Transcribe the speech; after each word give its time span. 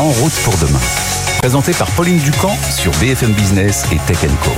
En 0.00 0.08
route 0.08 0.32
pour 0.44 0.56
demain. 0.56 0.80
Présenté 1.40 1.72
par 1.72 1.90
Pauline 1.90 2.16
Ducamp 2.16 2.56
sur 2.70 2.90
BFM 2.92 3.34
Business 3.34 3.84
et 3.92 3.98
Tech 4.06 4.26
Co. 4.42 4.50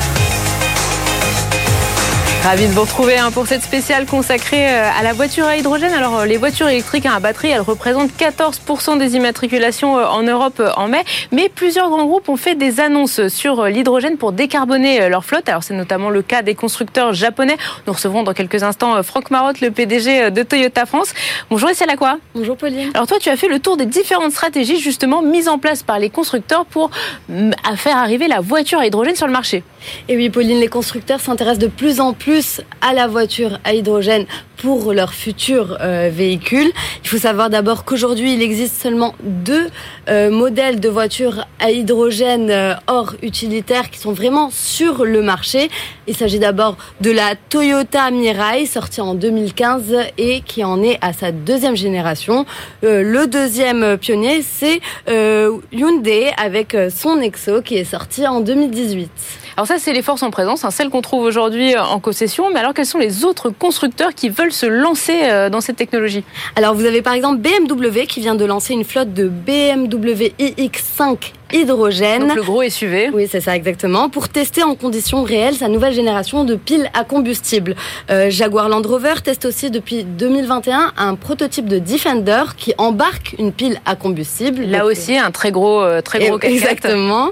Ravi 2.44 2.66
de 2.66 2.72
vous 2.72 2.80
retrouver 2.80 3.18
hein, 3.18 3.30
pour 3.30 3.46
cette 3.46 3.62
spéciale 3.62 4.04
consacrée 4.04 4.68
euh, 4.68 4.90
à 4.98 5.04
la 5.04 5.12
voiture 5.12 5.44
à 5.44 5.56
hydrogène. 5.56 5.92
Alors, 5.92 6.18
euh, 6.18 6.26
les 6.26 6.38
voitures 6.38 6.68
électriques 6.68 7.06
à 7.06 7.20
batterie, 7.20 7.50
elles 7.50 7.60
représentent 7.60 8.10
14% 8.18 8.98
des 8.98 9.14
immatriculations 9.14 9.96
euh, 9.96 10.06
en 10.06 10.24
Europe 10.24 10.60
en 10.76 10.88
mai. 10.88 11.04
Mais 11.30 11.48
plusieurs 11.48 11.88
grands 11.88 12.04
groupes 12.04 12.28
ont 12.28 12.36
fait 12.36 12.56
des 12.56 12.80
annonces 12.80 13.28
sur 13.28 13.66
l'hydrogène 13.66 14.16
pour 14.16 14.32
décarboner 14.32 15.08
leur 15.08 15.24
flotte. 15.24 15.48
Alors, 15.48 15.62
c'est 15.62 15.72
notamment 15.72 16.10
le 16.10 16.20
cas 16.20 16.42
des 16.42 16.56
constructeurs 16.56 17.12
japonais. 17.12 17.56
Nous 17.86 17.92
recevrons 17.92 18.24
dans 18.24 18.34
quelques 18.34 18.64
instants 18.64 19.00
Franck 19.04 19.30
Marotte, 19.30 19.60
le 19.60 19.70
PDG 19.70 20.32
de 20.32 20.42
Toyota 20.42 20.84
France. 20.84 21.14
Bonjour, 21.48 21.70
la 21.86 21.96
quoi 21.96 22.18
Bonjour, 22.34 22.56
Pauline. 22.56 22.90
Alors, 22.94 23.06
toi, 23.06 23.18
tu 23.20 23.28
as 23.28 23.36
fait 23.36 23.48
le 23.48 23.60
tour 23.60 23.76
des 23.76 23.86
différentes 23.86 24.32
stratégies 24.32 24.80
justement 24.80 25.22
mises 25.22 25.48
en 25.48 25.58
place 25.58 25.84
par 25.84 26.00
les 26.00 26.10
constructeurs 26.10 26.64
pour 26.64 26.90
mm, 27.28 27.52
faire 27.76 27.96
arriver 27.96 28.26
la 28.26 28.40
voiture 28.40 28.80
à 28.80 28.86
hydrogène 28.86 29.14
sur 29.14 29.28
le 29.28 29.32
marché. 29.32 29.62
Et 30.08 30.16
oui, 30.16 30.28
Pauline, 30.28 30.58
les 30.58 30.68
constructeurs 30.68 31.20
s'intéressent 31.20 31.60
de 31.60 31.68
plus 31.68 32.00
en 32.00 32.12
plus 32.12 32.31
à 32.80 32.92
la 32.94 33.06
voiture 33.06 33.58
à 33.64 33.74
hydrogène 33.74 34.26
pour 34.56 34.92
leurs 34.92 35.12
futurs 35.12 35.76
euh, 35.80 36.08
véhicules. 36.12 36.70
Il 37.02 37.08
faut 37.08 37.18
savoir 37.18 37.50
d'abord 37.50 37.84
qu'aujourd'hui, 37.84 38.34
il 38.34 38.42
existe 38.42 38.80
seulement 38.80 39.14
deux 39.22 39.68
euh, 40.08 40.30
modèles 40.30 40.78
de 40.78 40.88
voitures 40.88 41.46
à 41.58 41.72
hydrogène 41.72 42.50
euh, 42.50 42.74
hors 42.86 43.14
utilitaire 43.22 43.90
qui 43.90 43.98
sont 43.98 44.12
vraiment 44.12 44.50
sur 44.52 45.04
le 45.04 45.20
marché. 45.20 45.68
Il 46.06 46.16
s'agit 46.16 46.38
d'abord 46.38 46.76
de 47.00 47.10
la 47.10 47.34
Toyota 47.34 48.10
Mirai, 48.12 48.66
sortie 48.66 49.00
en 49.00 49.14
2015 49.14 49.96
et 50.16 50.42
qui 50.42 50.62
en 50.62 50.80
est 50.82 50.98
à 51.00 51.12
sa 51.12 51.32
deuxième 51.32 51.76
génération. 51.76 52.46
le 52.82 53.26
deuxième 53.26 53.96
pionnier, 53.98 54.42
c'est 54.42 54.80
Hyundai 55.08 56.32
avec 56.36 56.76
son 56.94 57.16
Nexo 57.16 57.62
qui 57.62 57.76
est 57.76 57.84
sorti 57.84 58.26
en 58.26 58.40
2018. 58.40 59.10
Alors 59.56 59.66
ça, 59.66 59.78
c'est 59.78 59.92
les 59.92 60.02
forces 60.02 60.22
en 60.22 60.30
présence, 60.30 60.64
hein, 60.64 60.70
celles 60.70 60.88
qu'on 60.88 61.02
trouve 61.02 61.24
aujourd'hui 61.24 61.76
en 61.76 62.00
concession. 62.00 62.50
Mais 62.52 62.60
alors, 62.60 62.72
quels 62.74 62.86
sont 62.86 62.98
les 62.98 63.24
autres 63.24 63.50
constructeurs 63.50 64.14
qui 64.14 64.28
veulent 64.28 64.52
se 64.52 64.66
lancer 64.66 65.24
euh, 65.24 65.50
dans 65.50 65.60
cette 65.60 65.76
technologie? 65.76 66.24
Alors, 66.56 66.74
vous 66.74 66.84
avez 66.84 67.02
par 67.02 67.12
exemple 67.12 67.38
BMW 67.38 68.06
qui 68.08 68.20
vient 68.20 68.34
de 68.34 68.44
lancer 68.44 68.72
une 68.72 68.84
flotte 68.84 69.12
de 69.12 69.28
BMW 69.28 70.32
iX5 70.38 71.32
hydrogène. 71.52 72.28
Donc 72.28 72.36
le 72.36 72.42
gros 72.42 72.62
SUV. 72.68 73.10
Oui, 73.12 73.26
c'est 73.30 73.40
ça 73.40 73.56
exactement. 73.56 74.08
Pour 74.08 74.28
tester 74.28 74.62
en 74.62 74.74
conditions 74.74 75.22
réelles 75.22 75.54
sa 75.54 75.68
nouvelle 75.68 75.94
génération 75.94 76.44
de 76.44 76.54
piles 76.54 76.90
à 76.94 77.04
combustible. 77.04 77.74
Euh, 78.10 78.30
Jaguar 78.30 78.68
Land 78.68 78.82
Rover 78.82 79.14
teste 79.22 79.44
aussi 79.44 79.70
depuis 79.70 80.04
2021 80.04 80.92
un 80.96 81.14
prototype 81.14 81.66
de 81.66 81.78
Defender 81.78 82.42
qui 82.56 82.74
embarque 82.78 83.34
une 83.38 83.52
pile 83.52 83.80
à 83.86 83.96
combustible. 83.96 84.64
Là 84.64 84.84
aussi, 84.84 85.16
un 85.16 85.30
très 85.30 85.52
gros, 85.52 85.82
euh, 85.82 86.00
très 86.00 86.26
gros 86.26 86.38
Exactement. 86.40 87.30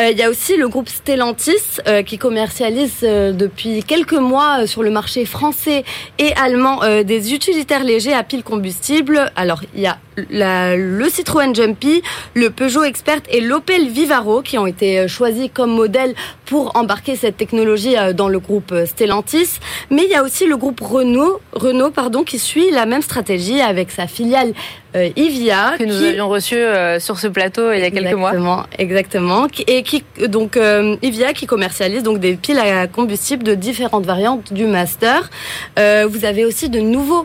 Euh, 0.00 0.10
il 0.10 0.18
y 0.18 0.22
a 0.22 0.30
aussi 0.30 0.56
le 0.56 0.68
groupe 0.68 0.88
Stellantis 0.88 1.80
qui 2.06 2.18
commercialise 2.18 3.00
depuis 3.00 3.82
quelques 3.82 4.12
mois 4.12 4.66
sur 4.66 4.82
le 4.82 4.90
marché 4.90 5.24
français 5.24 5.84
et 6.18 6.32
allemand 6.34 6.80
des 7.04 7.34
utilitaires 7.34 7.84
légers 7.84 8.12
à 8.12 8.22
pile 8.22 8.42
combustible. 8.42 9.30
Alors, 9.36 9.62
il 9.74 9.80
y 9.80 9.86
a 9.86 9.98
le 10.16 11.08
Citroën 11.08 11.54
Jumpy, 11.54 12.02
le 12.34 12.50
Peugeot 12.50 12.84
Expert 12.84 13.20
et 13.30 13.40
l'Opel 13.40 13.88
Vivaro 13.88 14.42
qui 14.42 14.58
ont 14.58 14.66
été 14.66 15.00
euh, 15.00 15.08
choisis 15.08 15.48
comme 15.52 15.70
modèle 15.70 16.14
pour 16.46 16.76
embarquer 16.76 17.16
cette 17.16 17.36
technologie 17.36 17.96
euh, 17.96 18.12
dans 18.12 18.28
le 18.28 18.38
groupe 18.38 18.72
euh, 18.72 18.86
Stellantis. 18.86 19.58
Mais 19.90 20.04
il 20.04 20.10
y 20.10 20.14
a 20.14 20.22
aussi 20.22 20.46
le 20.46 20.56
groupe 20.56 20.80
Renault, 20.80 21.40
Renault 21.52 21.90
pardon, 21.90 22.24
qui 22.24 22.38
suit 22.38 22.70
la 22.70 22.86
même 22.86 23.02
stratégie 23.02 23.60
avec 23.60 23.90
sa 23.90 24.06
filiale 24.06 24.52
euh, 24.94 25.08
Ivia 25.16 25.74
que 25.78 25.84
nous 25.84 26.02
avions 26.02 26.28
reçu 26.28 26.54
euh, 26.54 27.00
sur 27.00 27.18
ce 27.18 27.26
plateau 27.26 27.72
il 27.72 27.80
y 27.80 27.84
a 27.84 27.90
quelques 27.90 28.12
mois. 28.12 28.66
Exactement, 28.78 29.46
et 29.66 29.82
qui 29.82 30.04
donc 30.26 30.56
euh, 30.56 30.96
Ivia 31.02 31.32
qui 31.32 31.46
commercialise 31.46 32.02
donc 32.02 32.18
des 32.18 32.34
piles 32.34 32.58
à 32.58 32.86
combustible 32.86 33.42
de 33.42 33.54
différentes 33.54 34.04
variantes 34.04 34.52
du 34.52 34.66
Master. 34.66 35.30
vous 35.76 36.24
avez 36.24 36.44
aussi 36.44 36.68
de 36.68 36.80
nouveaux 36.80 37.24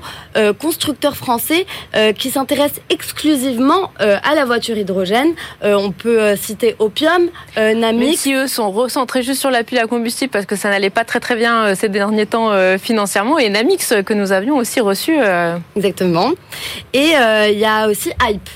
constructeurs 0.60 1.16
français 1.16 1.66
qui 2.18 2.30
s'intéressent 2.30 2.82
exclusivement 2.90 3.92
à 4.00 4.36
la 4.36 4.46
voiture 4.46 4.78
hydrogène. 4.78 5.34
on 5.64 5.92
peut 5.92 6.36
citer 6.36 6.76
Opium, 6.80 7.30
Namix. 7.58 8.06
Même 8.06 8.16
si 8.16 8.34
eux 8.34 8.48
sont 8.48 8.72
recentrés 8.72 9.24
juste 9.24 9.42
sur 9.42 9.52
la 9.52 9.64
pile 9.64 9.80
à 9.80 9.88
combustible 9.88 10.32
parce 10.32 10.46
que 10.46 10.56
ça 10.56 10.70
n'allait 10.70 10.90
pas 10.90 11.04
très 11.04 11.20
très 11.20 11.36
bien 11.36 11.76
ces 11.76 11.90
derniers 11.90 12.26
temps 12.26 12.52
financièrement, 12.78 13.38
et 13.40 13.50
Namix 13.50 13.94
que 14.06 14.14
nous 14.14 14.32
avions 14.32 14.58
aussi 14.58 14.80
reçu. 14.80 15.18
Exactement. 15.76 16.32
Et 16.94 17.14
il 17.58 17.62
y 17.62 17.66
a 17.66 17.88
aussi 17.88 18.12
Hype. 18.22 18.50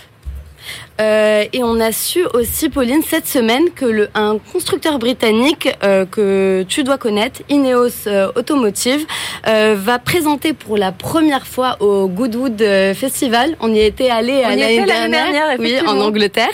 Euh, 0.99 1.45
et 1.51 1.63
on 1.63 1.79
a 1.79 1.91
su 1.91 2.23
aussi, 2.35 2.69
Pauline, 2.69 3.01
cette 3.01 3.25
semaine 3.25 3.71
que 3.71 3.85
le, 3.85 4.09
un 4.13 4.37
constructeur 4.37 4.99
britannique 4.99 5.67
euh, 5.83 6.05
que 6.05 6.63
tu 6.69 6.83
dois 6.83 6.99
connaître, 6.99 7.41
Ineos 7.49 8.05
euh, 8.05 8.31
Automotive, 8.35 9.07
va 9.43 9.97
présenter 9.97 10.53
pour 10.53 10.77
la 10.77 10.91
première 10.91 11.47
fois 11.47 11.77
au 11.79 12.07
Goodwood 12.07 12.59
Festival. 12.93 13.55
On 13.59 13.73
y 13.73 13.79
était 13.79 14.11
allé 14.11 14.41
l'année 14.41 14.85
dernière, 14.85 15.55
oui, 15.57 15.79
en 15.87 15.99
Angleterre, 15.99 16.53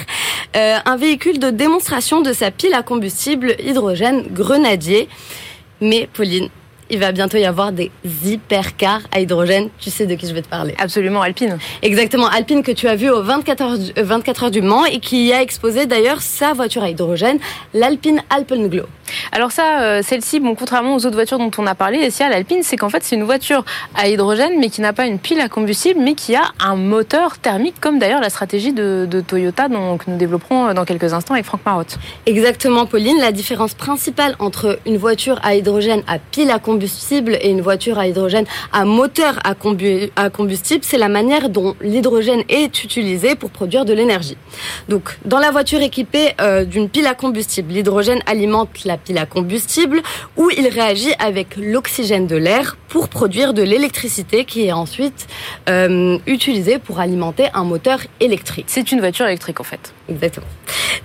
un 0.54 0.96
véhicule 0.96 1.40
de 1.40 1.50
démonstration 1.50 2.22
de 2.22 2.32
sa 2.32 2.50
pile 2.50 2.74
à 2.74 2.84
combustible 2.84 3.56
hydrogène 3.60 4.24
Grenadier. 4.32 5.10
Mais 5.82 6.08
Pauline, 6.14 6.48
il 6.90 7.00
va 7.00 7.12
bientôt 7.12 7.38
y 7.38 7.46
avoir 7.46 7.72
des 7.72 7.92
hypercars 8.26 9.02
à 9.12 9.20
hydrogène. 9.20 9.70
Tu 9.80 9.90
sais 9.90 10.06
de 10.06 10.16
qui 10.16 10.28
je 10.28 10.34
vais 10.34 10.42
te 10.42 10.48
parler. 10.48 10.74
Absolument, 10.78 11.22
Alpine. 11.22 11.58
Exactement, 11.82 12.28
Alpine 12.28 12.64
que 12.64 12.72
tu 12.72 12.88
as 12.88 12.96
vu 12.96 13.10
au 13.10 13.22
24 13.22 13.62
heures, 13.62 13.78
24 13.98 14.44
heures 14.46 14.52
du 14.52 14.62
Mans 14.62 14.86
et 14.86 15.00
qui 15.00 15.34
a 15.34 15.42
exposé 15.42 15.86
d'ailleurs 15.86 16.22
sa 16.22 16.54
voiture 16.54 16.84
à 16.84 16.90
hydrogène, 16.90 17.40
l'Alpine 17.74 18.22
Alpenglow. 18.30 18.86
Alors 19.32 19.52
ça, 19.52 19.82
euh, 19.82 20.02
celle-ci, 20.04 20.40
bon, 20.40 20.56
contrairement 20.56 20.96
aux 20.96 21.06
autres 21.06 21.16
voitures 21.16 21.38
dont 21.38 21.52
on 21.58 21.68
a 21.68 21.76
parlé, 21.76 22.00
ici 22.00 22.24
à 22.24 22.30
l'Alpine, 22.30 22.64
c'est 22.64 22.78
qu'en 22.78 22.90
fait 22.90 23.04
c'est 23.04 23.16
une 23.16 23.24
voiture 23.24 23.64
à 23.96 24.08
hydrogène, 24.08 24.60
mais 24.60 24.70
qui 24.70 24.82
n'a 24.82 24.94
pas 24.94 25.06
une 25.06 25.20
pile 25.20 25.40
à 25.40 25.50
combustible, 25.50 26.00
mais 26.02 26.14
qui 26.14 26.36
a 26.36 26.44
un 26.60 26.76
moteur 26.76 27.38
thermique, 27.38 27.80
comme 27.80 28.00
d'ailleurs 28.00 28.22
la 28.22 28.30
stratégie 28.30 28.74
de, 28.74 29.08
Toyota, 29.28 29.68
que 29.68 30.10
nous 30.10 30.18
développerons 30.18 30.68
euh, 30.68 30.74
dans 30.74 30.86
quelques 30.86 31.14
instants 31.14 31.34
avec 31.34 31.46
Franck 31.46 31.62
Marotte. 31.66 31.98
Exactement, 32.26 32.86
Pauline. 32.86 33.18
La 33.20 33.32
différence 33.32 33.74
principale 33.74 34.36
entre 34.40 34.80
une 34.86 34.98
voiture 34.98 35.40
à 35.44 35.56
hydrogène 35.56 36.04
à 36.08 36.20
pile 36.20 36.52
à 36.52 36.60
combustible 36.60 37.38
et 37.42 37.50
une 37.50 37.62
voiture 37.62 38.00
à 38.00 38.08
hydrogène 38.08 38.46
à 38.74 38.86
moteur 38.86 39.40
à, 39.44 39.56
combustible, 40.30 40.84
c'est 40.84 40.98
la 40.98 41.10
manière 41.10 41.50
dont 41.50 41.76
l'hydrogène 41.82 42.44
est 42.50 42.84
utilisé 42.84 43.36
pour 43.36 43.50
produire 43.50 43.86
de 43.86 43.94
l'énergie. 43.94 44.38
Donc, 44.90 45.18
dans 45.26 45.40
la 45.40 45.52
voiture 45.52 45.82
équipée 45.82 46.34
euh, 46.42 46.66
d'une 46.66 46.90
pile 46.90 47.08
à 47.08 47.14
combustible, 47.14 47.74
l'hydrogène 47.74 48.20
alimente 48.26 48.70
la 48.86 48.97
pile 48.98 49.18
à 49.18 49.26
combustible 49.26 50.02
où 50.36 50.50
il 50.50 50.68
réagit 50.68 51.14
avec 51.20 51.56
l'oxygène 51.58 52.28
de 52.28 52.36
l'air 52.36 52.78
pour 52.90 53.10
produire 53.10 53.54
de 53.54 53.64
l'électricité 53.64 54.46
qui 54.46 54.66
est 54.66 54.72
ensuite 54.72 55.28
euh, 55.70 56.18
utilisée 56.26 56.80
pour 56.80 57.00
alimenter 57.00 57.48
un 57.54 57.64
moteur 57.64 58.00
électrique. 58.20 58.66
C'est 58.68 58.92
une 58.92 59.00
voiture 59.00 59.26
électrique 59.28 59.60
en 59.60 59.64
fait. 59.64 59.94
Exactement. 60.10 60.48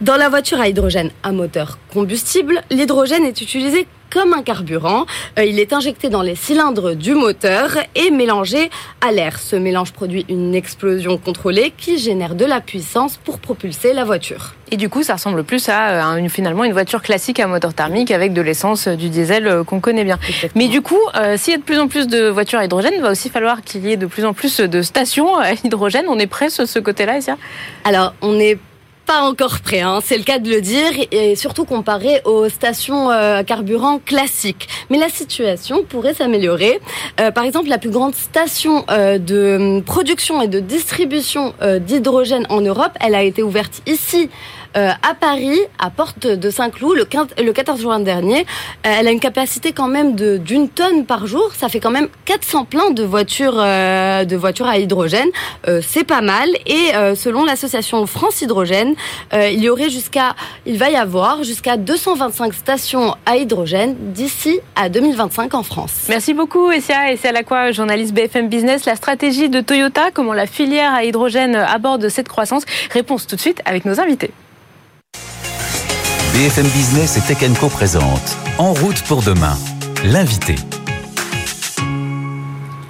Dans 0.01 0.17
la 0.17 0.29
voiture 0.29 0.61
à 0.61 0.69
hydrogène 0.69 1.11
à 1.23 1.33
moteur 1.33 1.79
combustible, 1.93 2.63
l'hydrogène 2.71 3.25
est 3.25 3.41
utilisé 3.41 3.87
comme 4.13 4.35
un 4.35 4.43
carburant. 4.43 5.07
Euh, 5.39 5.45
il 5.45 5.59
est 5.59 5.73
injecté 5.73 6.09
dans 6.09 6.23
les 6.23 6.35
cylindres 6.35 6.95
du 6.95 7.15
moteur 7.15 7.71
et 7.95 8.11
mélangé 8.11 8.71
à 9.01 9.11
l'air. 9.11 9.39
Ce 9.39 9.57
mélange 9.57 9.93
produit 9.93 10.27
une 10.29 10.55
explosion 10.55 11.17
contrôlée 11.17 11.73
qui 11.77 11.99
génère 11.99 12.35
de 12.35 12.45
la 12.45 12.61
puissance 12.61 13.17
pour 13.17 13.39
propulser 13.39 13.93
la 13.93 14.05
voiture. 14.05 14.55
Et 14.71 14.77
du 14.77 14.89
coup, 14.89 15.03
ça 15.03 15.15
ressemble 15.15 15.45
plus 15.45 15.69
à 15.69 16.15
euh, 16.15 16.29
finalement 16.29 16.65
une 16.65 16.73
voiture 16.73 17.03
classique 17.03 17.41
à 17.41 17.47
moteur 17.47 17.75
thermique 17.75 18.11
avec 18.11 18.33
de 18.33 18.41
l'essence, 18.41 18.89
du 18.89 19.09
diesel 19.09 19.47
euh, 19.47 19.65
qu'on 19.65 19.81
connaît 19.81 20.05
bien. 20.05 20.19
Mais 20.55 20.69
du 20.69 20.83
coup, 20.83 21.01
s'il 21.37 21.53
y 21.53 21.55
a 21.55 21.59
de 21.59 21.63
plus 21.63 21.79
en 21.79 21.89
plus 21.89 22.07
de 22.07 22.29
voitures 22.29 22.59
à 22.59 22.65
hydrogène, 22.65 22.93
il 22.95 23.03
va 23.03 23.11
aussi 23.11 23.31
falloir 23.31 23.63
qu'il 23.63 23.85
y 23.87 23.93
ait 23.93 23.97
de 23.97 24.07
plus 24.07 24.25
en 24.25 24.33
plus 24.35 24.61
de 24.61 24.83
stations 24.83 25.37
à 25.37 25.53
hydrogène. 25.53 26.07
On 26.09 26.19
est 26.19 26.27
prêt 26.27 26.51
sur 26.51 26.67
ce 26.67 26.79
côté-là, 26.79 27.19
Essia 27.19 27.37
Alors, 27.85 28.15
on 28.21 28.39
est 28.39 28.59
pas 29.07 29.23
encore 29.23 29.61
prêt, 29.61 29.81
hein, 29.81 30.01
c'est 30.03 30.17
le 30.17 30.25
cas 30.25 30.39
de 30.39 30.49
le 30.49 30.61
dire, 30.61 30.93
et 31.11 31.37
surtout 31.37 31.65
comparé 31.65 32.21
aux 32.25 32.49
stations 32.49 33.11
euh, 33.11 33.43
carburant 33.43 33.99
classiques. 33.99 34.69
Mais 34.91 34.99
la 34.99 35.09
situation 35.09 35.83
pourrait 35.83 36.15
s'améliorer. 36.15 36.81
Euh, 37.21 37.31
par 37.31 37.45
exemple, 37.45 37.69
la 37.69 37.79
plus 37.79 37.91
grande 37.91 38.15
station 38.15 38.85
euh, 38.91 39.19
de 39.19 39.81
production 39.85 40.43
et 40.43 40.49
de 40.49 40.61
distribution 40.61 41.55
d'hydrogène 41.81 42.47
en 42.49 42.61
Europe, 42.61 42.93
elle 43.01 43.15
a 43.15 43.23
été 43.23 43.43
ouverte 43.43 43.83
ici 43.87 44.31
à 44.75 45.13
Paris, 45.21 45.59
à 45.79 45.91
Porte 45.91 46.27
de 46.27 46.49
Saint-Cloud, 46.49 46.97
le, 46.97 47.53
14 47.53 47.79
juin 47.79 48.01
dernier. 48.01 48.47
elle 48.85 49.07
a 49.07 49.11
une 49.11 49.21
capacité 49.21 49.73
quand 49.73 49.87
même 49.87 50.15
d'une 50.15 50.71
tonne 50.71 51.05
par 51.05 51.27
jour. 51.27 51.51
Ça 51.55 51.69
fait 51.69 51.79
quand 51.79 51.91
même 51.91 52.09
400 52.25 52.65
pleins 52.65 52.91
de 52.91 53.03
voitures, 53.03 53.57
de 53.57 54.35
voitures 54.35 54.67
à 54.67 54.79
hydrogène. 54.79 55.29
C'est 55.83 56.05
pas 56.05 56.23
mal. 56.23 56.49
Et 56.65 56.93
selon 57.15 57.45
l'association 57.45 58.07
France 58.07 58.41
Hydrogène, 58.41 58.92
il 59.33 59.61
y 59.61 59.69
aurait 59.69 59.91
jusqu'à, 59.91 60.35
il 60.67 60.79
va 60.79 60.91
y 60.91 60.97
avoir 60.97 61.45
jusqu'à 61.45 61.77
225 61.77 62.55
stations 62.55 63.17
à 63.27 63.37
hydrogène 63.37 63.97
d'ici 63.99 64.61
à 64.77 64.89
2025 64.89 65.55
en 65.55 65.63
France. 65.63 66.07
Merci 66.09 66.35
beaucoup, 66.35 66.71
Essia. 66.71 67.13
Essia 67.13 67.33
Lacroix, 67.33 67.73
journaliste 67.73 68.15
BFM 68.15 68.49
Business. 68.49 68.85
La 68.85 68.97
stratégie 68.97 69.49
de 69.49 69.61
Toyota, 69.61 70.11
comment 70.13 70.33
la 70.33 70.47
filière 70.47 70.93
à 70.95 71.05
hydrogène 71.05 71.57
aborde 71.57 72.09
cette 72.09 72.29
croissance? 72.29 72.65
Réponse 72.91 73.27
tout 73.27 73.37
de 73.37 73.41
suite 73.41 73.61
avec 73.65 73.85
nos 73.85 74.01
invités. 74.01 74.31
BFM 76.35 76.67
Business 76.69 77.19
et 77.19 77.21
Tech 77.21 77.39
Co 77.61 77.69
présente 77.69 78.37
En 78.59 78.73
route 78.73 79.03
pour 79.03 79.23
demain, 79.23 79.57
l'invité. 80.05 80.55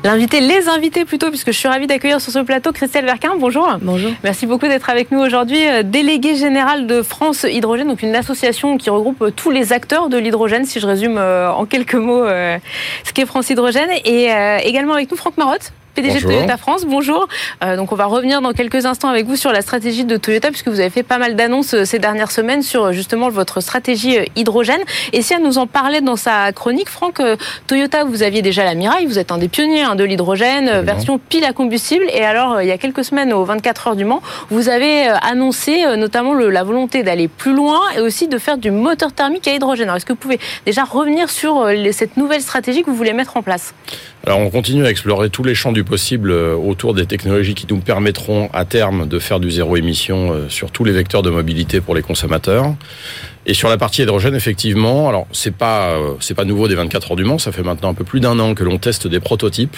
L'invité, 0.05 0.41
les 0.41 0.69
invités 0.69 1.05
plutôt, 1.05 1.29
puisque 1.29 1.53
je 1.53 1.57
suis 1.57 1.69
ravie 1.69 1.87
d'accueillir 1.87 2.21
sur 2.21 2.33
ce 2.33 2.41
plateau 2.41 2.73
Christelle 2.73 3.05
Verquin. 3.05 3.37
Bonjour. 3.39 3.79
Bonjour. 3.81 4.11
Merci 4.25 4.47
beaucoup 4.47 4.67
d'être 4.67 4.91
avec 4.91 5.13
nous 5.13 5.21
aujourd'hui. 5.21 5.65
Euh, 5.69 5.85
déléguée 5.85 6.35
générale 6.35 6.89
de 6.89 7.03
France 7.03 7.47
Hydrogène, 7.49 7.87
donc 7.87 8.03
une 8.03 8.17
association 8.17 8.79
qui 8.79 8.91
regroupe 8.91 9.33
tous 9.37 9.53
les 9.53 9.73
acteurs 9.73 10.09
de 10.09 10.19
l'hydrogène, 10.19 10.65
si 10.65 10.81
je 10.81 10.89
résume 10.89 11.19
euh, 11.19 11.53
en 11.53 11.67
quelques 11.67 11.95
mots 11.95 12.25
euh, 12.25 12.59
ce 13.05 13.13
qu'est 13.13 13.27
France 13.27 13.49
Hydrogène. 13.51 13.91
Et 14.05 14.31
également 14.65 14.95
avec 14.95 15.09
nous 15.09 15.17
Franck 15.17 15.37
Marotte, 15.37 15.73
PDG 15.95 16.21
de 16.21 16.25
Toyota 16.25 16.57
France. 16.57 16.87
Bonjour. 16.87 17.29
Euh, 17.63 17.77
donc 17.77 17.93
on 17.93 17.97
va 17.97 18.07
revenir 18.07 18.41
dans 18.41 18.53
quelques 18.53 18.87
instants 18.87 19.09
avec 19.09 19.27
vous 19.27 19.37
sur 19.37 19.53
la 19.53 19.61
stratégie 19.61 20.05
de 20.05 20.17
Toyota 20.17 20.49
puisque 20.49 20.69
vous 20.69 20.81
avez 20.81 20.91
fait 20.91 21.03
pas 21.03 21.19
mal 21.19 21.37
d'annonces 21.37 21.75
euh, 21.75 21.85
ces 21.85 21.99
dernières 21.99 22.31
semaines 22.31 22.63
sur 22.63 22.85
euh, 22.85 22.93
justement 22.93 23.29
votre 23.29 23.61
stratégie 23.61 24.19
hydrogène. 24.35 24.81
Et 25.13 25.21
si 25.21 25.35
elle 25.35 25.43
nous 25.43 25.59
en 25.59 25.67
parlait 25.67 26.01
dans 26.01 26.17
sa 26.17 26.53
chronique, 26.53 26.89
Franck, 26.89 27.21
Toyota, 27.67 28.05
vous 28.05 28.23
aviez 28.23 28.41
déjà 28.41 28.65
la 28.65 28.75
Mirai, 28.75 29.05
vous 29.07 29.19
êtes 29.19 29.33
un 29.33 29.39
des 29.39 29.49
pionniers 29.49 29.83
hein, 29.83 29.95
de 29.95 30.05
l'hydrogène, 30.05 30.81
version 30.81 31.19
pile 31.19 31.45
à 31.45 31.53
combustible. 31.53 32.05
Et 32.13 32.25
alors 32.25 32.63
il 32.63 32.69
y 32.69 32.73
a 32.73 32.79
quelques 32.79 33.05
semaines 33.05 33.33
aux 33.33 33.45
24 33.45 33.89
heures 33.89 33.97
du 33.97 34.05
Mans, 34.05 34.23
vous 34.51 34.69
avez 34.69 35.09
annoncé 35.09 35.85
notamment 35.97 36.33
le, 36.33 36.51
la 36.51 36.63
volonté 36.63 37.03
d'aller 37.03 37.29
plus 37.29 37.55
loin 37.55 37.81
et 37.97 38.01
aussi 38.01 38.29
de 38.29 38.39
faire 38.39 38.57
du 38.57 38.71
moteur 38.71 39.13
thermique 39.13 39.47
à 39.47 39.55
hydrogène. 39.55 39.85
Alors 39.85 39.97
est-ce 39.97 40.07
que 40.07 40.13
vous 40.13 40.19
pouvez 40.19 40.41
déjà 40.65 40.85
revenir 40.85 41.29
sur 41.29 41.69
cette 41.93 42.17
nouvelle 42.17 42.41
stratégie 42.41 42.83
que 42.83 42.91
vous 42.91 42.97
voulez 42.97 43.13
mettre 43.13 43.37
en 43.37 43.43
place? 43.43 43.75
Alors 44.25 44.39
on 44.39 44.51
continue 44.51 44.87
à 44.87 44.91
explorer 44.91 45.31
tous 45.31 45.43
les 45.43 45.57
champs 45.57 45.73
du 45.73 45.83
possible 45.83 46.31
euh, 46.31 46.55
autour 46.55 46.95
des 46.95 47.07
technologies 47.07 47.55
qui 47.55 47.67
nous 47.69 47.81
permettront 47.81 48.49
à 48.53 48.65
terme 48.65 49.09
de 49.09 49.19
faire 49.19 49.41
du 49.41 49.51
zéro 49.51 49.77
émission 49.77 50.33
euh, 50.33 50.49
sur 50.49 50.71
tous 50.71 50.85
les 50.85 50.93
vecteurs 50.93 51.23
de 51.23 51.31
mobilité 51.31 51.81
pour 51.81 51.97
les 51.97 52.03
consommateurs. 52.03 52.73
Et 53.47 53.55
sur 53.55 53.69
la 53.69 53.79
partie 53.79 54.03
hydrogène, 54.03 54.37
effectivement, 54.37 55.09
alors 55.09 55.27
c'est 55.33 55.55
pas 55.55 55.91
euh, 55.91 56.15
c'est 56.21 56.35
pas 56.35 56.45
nouveau 56.45 56.69
des 56.69 56.77
24 56.77 57.11
heures 57.11 57.17
du 57.17 57.25
Mans, 57.25 57.39
ça 57.39 57.51
fait 57.51 57.65
maintenant 57.65 57.89
un 57.89 57.95
peu 57.95 58.05
plus 58.05 58.21
d'un 58.21 58.39
an 58.39 58.55
que 58.55 58.63
l'on 58.63 58.79
teste 58.79 59.09
des 59.09 59.19
prototypes. 59.19 59.77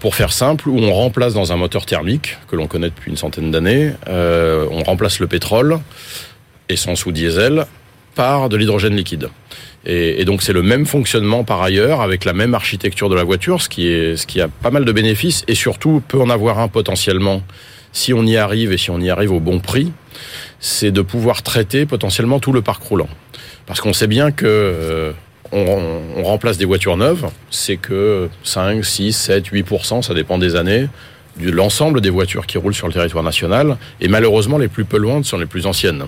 pour 0.00 0.14
faire 0.14 0.32
simple, 0.32 0.68
où 0.70 0.78
on 0.78 0.92
remplace 0.92 1.34
dans 1.34 1.52
un 1.52 1.56
moteur 1.56 1.84
thermique 1.84 2.38
que 2.48 2.56
l'on 2.56 2.66
connaît 2.66 2.88
depuis 2.88 3.10
une 3.10 3.18
centaine 3.18 3.50
d'années, 3.50 3.92
on 4.08 4.82
remplace 4.84 5.20
le 5.20 5.26
pétrole, 5.26 5.78
essence 6.70 7.04
ou 7.04 7.12
diesel, 7.12 7.66
par 8.14 8.48
de 8.48 8.56
l'hydrogène 8.56 8.96
liquide. 8.96 9.28
Et, 9.86 10.24
donc 10.24 10.42
c'est 10.42 10.52
le 10.52 10.62
même 10.62 10.86
fonctionnement 10.86 11.44
par 11.44 11.62
ailleurs, 11.62 12.00
avec 12.00 12.24
la 12.24 12.32
même 12.32 12.54
architecture 12.54 13.08
de 13.08 13.14
la 13.14 13.24
voiture, 13.24 13.62
ce 13.62 13.68
qui, 13.68 13.88
est, 13.88 14.16
ce 14.16 14.26
qui 14.26 14.40
a 14.40 14.48
pas 14.48 14.70
mal 14.70 14.84
de 14.84 14.92
bénéfices 14.92 15.44
et 15.48 15.54
surtout 15.54 16.02
peut 16.06 16.20
en 16.20 16.30
avoir 16.30 16.58
un 16.58 16.68
potentiellement 16.68 17.42
si 17.92 18.12
on 18.12 18.24
y 18.24 18.36
arrive 18.36 18.72
et 18.72 18.78
si 18.78 18.90
on 18.90 19.00
y 19.00 19.08
arrive 19.08 19.32
au 19.32 19.40
bon 19.40 19.60
prix, 19.60 19.92
c'est 20.60 20.90
de 20.90 21.00
pouvoir 21.00 21.42
traiter 21.42 21.86
potentiellement 21.86 22.38
tout 22.38 22.52
le 22.52 22.60
parc 22.60 22.82
roulant. 22.82 23.08
Parce 23.66 23.80
qu'on 23.80 23.92
sait 23.92 24.06
bien 24.06 24.30
que 24.30 24.46
euh, 24.46 25.12
on, 25.52 26.22
remplace 26.22 26.58
des 26.58 26.64
voitures 26.64 26.96
neuves, 26.96 27.26
c'est 27.50 27.76
que 27.76 28.28
5, 28.44 28.84
6, 28.84 29.12
7, 29.12 29.46
8%, 29.46 30.02
ça 30.02 30.14
dépend 30.14 30.38
des 30.38 30.56
années, 30.56 30.88
de 31.40 31.50
l'ensemble 31.50 32.00
des 32.00 32.10
voitures 32.10 32.46
qui 32.46 32.58
roulent 32.58 32.74
sur 32.74 32.88
le 32.88 32.92
territoire 32.92 33.24
national. 33.24 33.76
Et 34.00 34.08
malheureusement, 34.08 34.58
les 34.58 34.68
plus 34.68 34.84
polluantes 34.84 35.24
sont 35.24 35.38
les 35.38 35.46
plus 35.46 35.66
anciennes. 35.66 36.06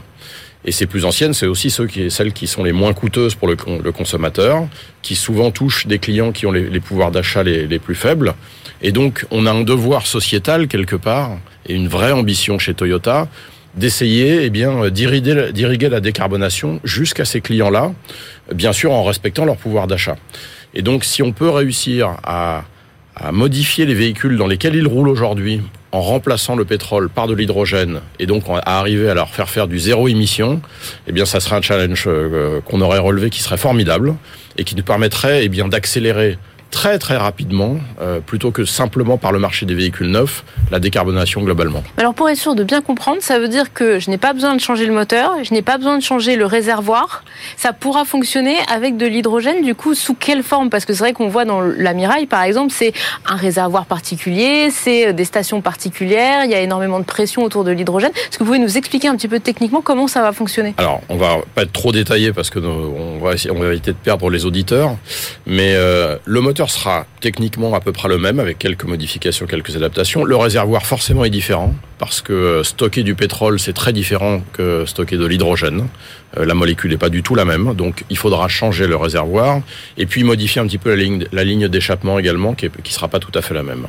Et 0.64 0.72
ces 0.72 0.86
plus 0.86 1.04
anciennes, 1.04 1.32
c'est 1.32 1.46
aussi 1.46 1.70
ceux 1.70 1.86
qui, 1.86 2.10
celles 2.10 2.32
qui 2.32 2.46
sont 2.46 2.62
les 2.62 2.72
moins 2.72 2.92
coûteuses 2.92 3.34
pour 3.34 3.48
le, 3.48 3.56
consommateur, 3.92 4.68
qui 5.00 5.16
souvent 5.16 5.50
touchent 5.50 5.86
des 5.86 5.98
clients 5.98 6.32
qui 6.32 6.44
ont 6.46 6.52
les, 6.52 6.68
les 6.68 6.80
pouvoirs 6.80 7.10
d'achat 7.10 7.42
les, 7.42 7.66
les, 7.66 7.78
plus 7.78 7.94
faibles. 7.94 8.34
Et 8.82 8.92
donc, 8.92 9.24
on 9.30 9.46
a 9.46 9.52
un 9.52 9.62
devoir 9.62 10.06
sociétal 10.06 10.68
quelque 10.68 10.96
part 10.96 11.38
et 11.66 11.74
une 11.74 11.88
vraie 11.88 12.12
ambition 12.12 12.58
chez 12.58 12.74
Toyota 12.74 13.28
d'essayer 13.74 14.42
eh 14.42 14.50
bien 14.50 14.90
d'irriguer 14.90 15.88
la 15.88 16.00
décarbonation 16.00 16.80
jusqu'à 16.82 17.24
ces 17.24 17.40
clients-là, 17.40 17.92
bien 18.52 18.72
sûr 18.72 18.92
en 18.92 19.04
respectant 19.04 19.44
leur 19.44 19.56
pouvoir 19.56 19.86
d'achat. 19.86 20.16
Et 20.74 20.82
donc, 20.82 21.04
si 21.04 21.22
on 21.22 21.32
peut 21.32 21.48
réussir 21.48 22.16
à, 22.24 22.64
à 23.16 23.32
modifier 23.32 23.86
les 23.86 23.94
véhicules 23.94 24.36
dans 24.36 24.46
lesquels 24.46 24.74
ils 24.74 24.86
roulent 24.86 25.08
aujourd'hui 25.08 25.62
en 25.92 26.00
remplaçant 26.00 26.56
le 26.56 26.64
pétrole 26.64 27.08
par 27.08 27.26
de 27.26 27.34
l'hydrogène 27.34 28.00
et 28.19 28.26
donc 28.26 28.44
à 28.48 28.78
arriver 28.78 29.10
à 29.10 29.14
leur 29.14 29.31
faire 29.31 29.48
faire 29.48 29.66
du 29.66 29.78
zéro 29.78 30.08
émission, 30.08 30.60
eh 31.06 31.12
bien 31.12 31.25
ça 31.25 31.40
serait 31.40 31.56
un 31.56 31.62
challenge 31.62 32.04
euh, 32.06 32.60
qu'on 32.60 32.81
aurait 32.81 32.98
relevé 32.98 33.31
qui 33.31 33.42
serait 33.42 33.56
formidable 33.56 34.14
et 34.56 34.64
qui 34.64 34.76
nous 34.76 34.82
permettrait 34.82 35.44
eh 35.44 35.48
bien 35.48 35.69
d'accélérer 35.69 36.38
très 36.70 36.99
très 36.99 37.17
rapidement, 37.17 37.76
euh, 38.00 38.20
plutôt 38.20 38.50
que 38.50 38.64
simplement 38.64 39.19
par 39.19 39.32
le 39.32 39.38
marché 39.38 39.67
des 39.67 39.75
véhicules 39.75 40.11
neufs, 40.11 40.44
la 40.70 40.78
décarbonation 40.78 41.43
globalement. 41.43 41.82
Alors 41.96 42.14
pour 42.14 42.28
être 42.28 42.38
sûr 42.38 42.55
de 42.55 42.64
bien 42.64 42.81
comprendre, 42.81 43.19
ça 43.20 43.38
veut 43.38 43.49
dire 43.49 43.72
que 43.72 43.99
je 43.99 44.11
n'ai 44.11 44.19
pas 44.19 44.32
besoin 44.32 44.55
de 44.55 44.61
changer 44.61 44.87
le 44.87 44.93
moteur, 44.93 45.32
je 45.43 45.52
n'ai 45.52 45.62
pas 45.62 45.78
besoin 45.78 45.99
de 45.99 46.02
changer 46.02 46.37
le 46.37 46.46
réservoir, 46.46 47.25
ça 47.56 47.72
pourra 47.72 48.05
fonctionner 48.05 48.56
avec 48.72 48.96
de 48.96 49.06
l'hydrogène, 49.06 49.62
du 49.62 49.75
coup 49.75 49.94
sous 49.94 50.14
quelle 50.14 50.43
forme? 50.43 50.70
Parce 50.70 50.84
que 50.84 50.93
c'est 50.93 51.00
vrai 51.00 51.12
qu'on 51.12 51.28
voit 51.28 51.44
dans 51.44 51.61
la 51.61 51.93
Miraille 51.93 52.26
par 52.26 52.43
exemple, 52.43 52.72
c'est 52.72 52.93
un 53.26 53.37
réservoir 53.37 53.87
particulier, 53.87 54.70
c'est 54.70 55.08
euh, 55.08 55.12
des 55.12 55.25
stations 55.25 55.61
particulières, 55.61 56.44
il 56.44 56.50
y 56.50 56.55
a 56.55 56.61
énormément 56.61 57.00
de 57.00 57.05
pression 57.05 57.43
autour 57.43 57.64
de 57.64 57.72
l'hydrogène. 57.72 58.12
Est-ce 58.14 58.38
que 58.38 58.44
vous 58.44 58.50
pouvez 58.50 58.58
nous 58.58 58.76
expliquer 58.76 59.08
un 59.08 59.17
petit 59.17 59.28
peu 59.28 59.40
techniquement 59.40 59.81
comment 59.81 60.06
ça 60.06 60.22
va 60.22 60.32
fonctionner? 60.32 60.75
Alors 60.78 61.00
on 61.08 61.17
va 61.17 61.38
pas 61.55 61.62
être 61.62 61.72
trop 61.72 61.93
détaillé 61.93 62.32
parce 62.32 62.50
que 62.50 62.58
on 62.61 63.19
va, 63.19 63.34
on 63.50 63.58
va 63.58 63.67
éviter 63.67 63.93
de 63.93 63.96
perdre 63.96 64.31
les 64.31 64.44
auditeurs, 64.44 64.96
mais 65.46 65.75
euh, 65.75 66.17
le 66.25 66.40
moteur 66.40 66.59
sera 66.68 67.06
techniquement 67.20 67.74
à 67.74 67.80
peu 67.80 67.92
près 67.92 68.08
le 68.08 68.18
même 68.18 68.40
avec 68.40 68.58
quelques 68.58 68.84
modifications, 68.84 69.46
quelques 69.46 69.76
adaptations. 69.76 70.24
Le 70.24 70.36
réservoir 70.36 70.84
forcément 70.84 71.24
est 71.24 71.30
différent 71.30 71.74
parce 71.98 72.20
que 72.20 72.62
stocker 72.64 73.02
du 73.02 73.14
pétrole 73.14 73.60
c'est 73.60 73.72
très 73.72 73.92
différent 73.92 74.42
que 74.52 74.84
stocker 74.84 75.16
de 75.16 75.26
l'hydrogène. 75.26 75.88
Euh, 76.36 76.44
la 76.44 76.54
molécule 76.54 76.90
n'est 76.90 76.98
pas 76.98 77.08
du 77.08 77.22
tout 77.22 77.34
la 77.34 77.44
même, 77.44 77.74
donc 77.74 78.04
il 78.10 78.18
faudra 78.18 78.48
changer 78.48 78.86
le 78.86 78.96
réservoir 78.96 79.60
et 79.96 80.06
puis 80.06 80.24
modifier 80.24 80.60
un 80.60 80.66
petit 80.66 80.78
peu 80.78 80.94
la 81.32 81.44
ligne, 81.44 81.68
d'échappement 81.68 82.18
également 82.18 82.54
qui, 82.54 82.66
ne 82.66 82.90
sera 82.90 83.08
pas 83.08 83.20
tout 83.20 83.32
à 83.34 83.42
fait 83.42 83.54
la 83.54 83.62
même. 83.62 83.86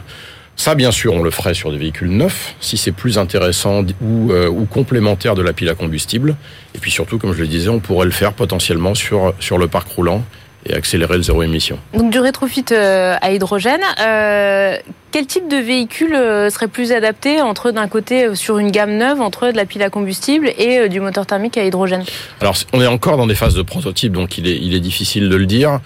Ça, 0.56 0.75
bien 0.75 0.91
sûr, 0.91 1.13
on 1.13 1.23
le 1.23 1.31
ferait 1.31 1.53
sur 1.53 1.71
des 1.71 1.77
véhicules 1.77 2.09
neufs, 2.09 2.53
si 2.59 2.77
c'est 2.77 2.91
plus 2.91 3.18
intéressant 3.18 3.83
ou, 4.01 4.31
euh, 4.31 4.47
ou 4.47 4.65
complémentaire 4.65 5.33
de 5.33 5.41
la 5.41 5.53
pile 5.53 5.69
à 5.69 5.75
combustible. 5.75 6.35
Et 6.75 6.77
puis 6.77 6.91
surtout, 6.91 7.18
comme 7.18 7.33
je 7.33 7.41
le 7.41 7.47
disais, 7.47 7.69
on 7.69 7.79
pourrait 7.79 8.06
le 8.06 8.12
faire 8.12 8.33
potentiellement 8.33 8.94
sur 8.94 9.57
le 9.57 9.68
parc 9.68 9.88
roulant 9.88 10.23
et 10.66 10.74
accélérer 10.74 11.18
le 11.18 11.24
zéro 11.24 11.44
émission. 11.44 11.80
Donc 11.94 12.12
du 12.12 12.19
rétrofit 12.19 12.66
euh, 12.72 13.16
à 13.22 13.31
hydrogène. 13.31 13.81
Euh, 14.00 14.78
quel 15.12 15.25
type 15.25 15.48
de 15.48 15.58
véhicule 15.58 16.13
euh, 16.13 16.50
serait 16.50 16.68
plus 16.68 16.92
adapté 16.92 17.42
entre 17.42 17.72
d'un 17.72 17.88
côté 17.88 18.36
sur 18.36 18.60
une 18.60 18.72
gamme 18.72 18.95
neuve 18.97 19.21
entre 19.21 19.52
de 19.52 19.57
la 19.57 19.66
pile 19.66 19.83
à 19.83 19.90
combustible 19.90 20.52
et 20.57 20.88
du 20.88 21.00
moteur 21.00 21.26
thermique 21.26 21.57
à 21.57 21.66
hydrogène? 21.66 22.04
Alors 22.40 22.56
on 22.74 22.81
est 22.81 22.88
encore 22.88 23.18
dans 23.18 23.28
des 23.28 23.35
phases 23.35 23.56
de 23.56 23.64
prototype, 23.64 24.14
donc 24.14 24.38
il 24.38 24.47
est, 24.47 24.57
il 24.57 24.76
est 24.76 24.80
difficile 24.80 25.30
de 25.30 25.35
le 25.35 25.45
dire. 25.45 25.80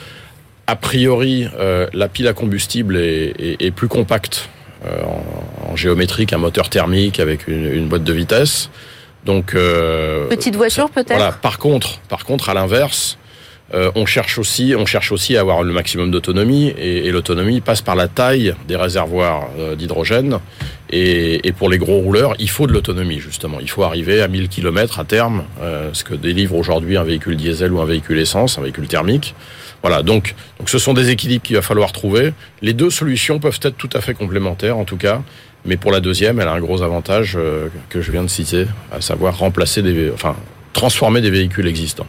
A 0.68 0.76
priori, 0.76 1.48
la 1.94 2.08
pile 2.08 2.28
à 2.28 2.34
combustible 2.34 2.98
est, 2.98 3.58
est, 3.60 3.72
plus 3.72 3.88
compacte 3.88 4.50
en, 4.84 5.72
en, 5.72 5.76
géométrie 5.76 6.26
qu'un 6.26 6.40
moteur 6.40 6.70
thermique 6.70 7.20
avec 7.20 7.48
une, 7.48 7.72
une, 7.72 7.88
boîte 7.88 8.04
de 8.04 8.14
vitesse. 8.14 8.72
Donc 9.26 9.54
petite 9.54 10.56
voiture 10.56 10.90
peut-être. 10.90 11.18
Voilà. 11.18 11.34
Par 11.34 11.60
contre, 11.60 12.00
par 12.10 12.26
contre, 12.26 12.50
à 12.50 12.56
l'inverse, 12.56 13.20
euh, 13.74 13.92
on 13.96 14.06
cherche 14.06 14.38
aussi, 14.38 14.76
on 14.78 14.86
cherche 14.86 15.12
aussi 15.12 15.36
à 15.36 15.42
avoir 15.42 15.64
le 15.64 15.74
maximum 15.74 16.12
d'autonomie 16.12 16.74
et, 16.78 17.12
l'autonomie 17.12 17.62
passe 17.62 17.82
par 17.82 17.96
la 17.96 18.08
taille 18.08 18.54
des 18.68 18.76
réservoirs 18.76 19.50
euh, 19.58 19.76
d'hydrogène. 19.76 20.40
Et, 20.92 21.52
pour 21.58 21.70
les 21.70 21.80
gros 21.80 22.00
rouleurs, 22.00 22.36
il 22.38 22.50
faut 22.50 22.68
de 22.68 22.74
l'autonomie 22.74 23.20
justement. 23.20 23.58
Il 23.60 23.70
faut 23.70 23.84
arriver 23.84 24.22
à 24.22 24.28
1000 24.28 24.50
km 24.50 25.00
à 25.00 25.04
terme, 25.04 25.44
euh, 25.62 25.90
ce 25.94 26.04
que 26.04 26.14
délivre 26.14 26.56
aujourd'hui 26.56 26.96
un 26.96 27.04
véhicule 27.04 27.38
diesel 27.38 27.74
ou 27.74 27.82
un 27.82 27.86
véhicule 27.86 28.20
essence, 28.20 28.60
un 28.60 28.62
véhicule 28.62 28.88
thermique. 28.88 29.34
Voilà, 29.82 30.04
donc, 30.04 30.36
donc 30.60 30.70
ce 30.70 30.78
sont 30.78 30.94
des 30.94 31.10
équilibres 31.10 31.44
qu'il 31.44 31.56
va 31.56 31.62
falloir 31.62 31.92
trouver. 31.92 32.34
Les 32.62 32.74
deux 32.74 32.92
solutions 32.92 33.40
peuvent 33.40 33.60
être 33.64 33.78
tout 33.78 33.90
à 33.94 34.02
fait 34.02 34.14
complémentaires 34.14 34.78
en 34.78 34.86
tout 34.86 34.98
cas. 34.98 35.22
Mais 35.68 35.78
pour 35.78 35.92
la 35.92 36.00
deuxième, 36.00 36.40
elle 36.40 36.48
a 36.48 36.54
un 36.54 36.60
gros 36.60 36.84
avantage 36.84 37.40
que 37.90 38.00
je 38.00 38.12
viens 38.12 38.22
de 38.22 38.28
citer, 38.28 38.68
à 38.92 39.02
savoir 39.02 39.36
remplacer 39.36 39.82
des, 39.82 40.12
enfin, 40.14 40.36
transformer 40.74 41.22
des 41.22 41.32
véhicules 41.32 41.66
existants. 41.66 42.06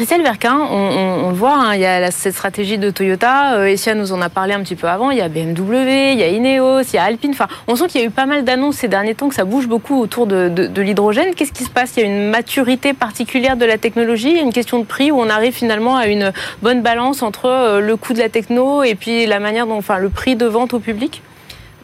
Christelle 0.00 0.22
Verquin, 0.22 0.58
on, 0.58 1.28
le 1.28 1.34
voit, 1.34 1.52
hein, 1.52 1.74
il 1.74 1.82
y 1.82 1.84
a 1.84 2.10
cette 2.10 2.32
stratégie 2.32 2.78
de 2.78 2.88
Toyota. 2.88 3.56
Euh, 3.56 3.66
Essia 3.66 3.94
nous 3.94 4.14
en 4.14 4.22
a 4.22 4.30
parlé 4.30 4.54
un 4.54 4.60
petit 4.60 4.74
peu 4.74 4.88
avant. 4.88 5.10
Il 5.10 5.18
y 5.18 5.20
a 5.20 5.28
BMW, 5.28 6.12
il 6.12 6.18
y 6.18 6.22
a 6.22 6.28
Ineos, 6.28 6.80
il 6.80 6.94
y 6.94 6.96
a 6.96 7.04
Alpine. 7.04 7.32
Enfin, 7.32 7.48
on 7.68 7.76
sent 7.76 7.88
qu'il 7.88 8.00
y 8.00 8.04
a 8.04 8.06
eu 8.06 8.10
pas 8.10 8.24
mal 8.24 8.42
d'annonces 8.42 8.76
ces 8.76 8.88
derniers 8.88 9.14
temps, 9.14 9.28
que 9.28 9.34
ça 9.34 9.44
bouge 9.44 9.68
beaucoup 9.68 10.00
autour 10.00 10.26
de, 10.26 10.70
l'hydrogène. 10.80 11.34
Qu'est-ce 11.34 11.52
qui 11.52 11.64
se 11.64 11.68
passe? 11.68 11.98
Il 11.98 12.00
y 12.00 12.02
a 12.04 12.06
une 12.06 12.30
maturité 12.30 12.94
particulière 12.94 13.58
de 13.58 13.66
la 13.66 13.76
technologie, 13.76 14.38
une 14.38 14.54
question 14.54 14.78
de 14.78 14.86
prix 14.86 15.10
où 15.10 15.20
on 15.20 15.28
arrive 15.28 15.52
finalement 15.52 15.98
à 15.98 16.06
une 16.06 16.32
bonne 16.62 16.80
balance 16.80 17.22
entre 17.22 17.44
euh, 17.44 17.80
le 17.82 17.94
coût 17.98 18.14
de 18.14 18.20
la 18.20 18.30
techno 18.30 18.82
et 18.82 18.94
puis 18.94 19.26
la 19.26 19.38
manière 19.38 19.66
dont, 19.66 19.76
enfin, 19.76 19.98
le 19.98 20.08
prix 20.08 20.34
de 20.34 20.46
vente 20.46 20.72
au 20.72 20.78
public? 20.80 21.20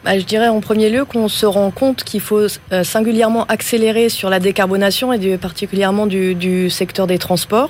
Bah, 0.03 0.17
je 0.17 0.25
dirais 0.25 0.47
en 0.47 0.59
premier 0.59 0.89
lieu 0.89 1.05
qu'on 1.05 1.27
se 1.27 1.45
rend 1.45 1.69
compte 1.69 2.03
qu'il 2.03 2.21
faut 2.21 2.47
euh, 2.71 2.83
singulièrement 2.83 3.45
accélérer 3.47 4.09
sur 4.09 4.31
la 4.31 4.39
décarbonation 4.39 5.13
et 5.13 5.37
particulièrement 5.37 6.07
du, 6.07 6.71
secteur 6.71 7.05
des 7.05 7.19
transports. 7.19 7.69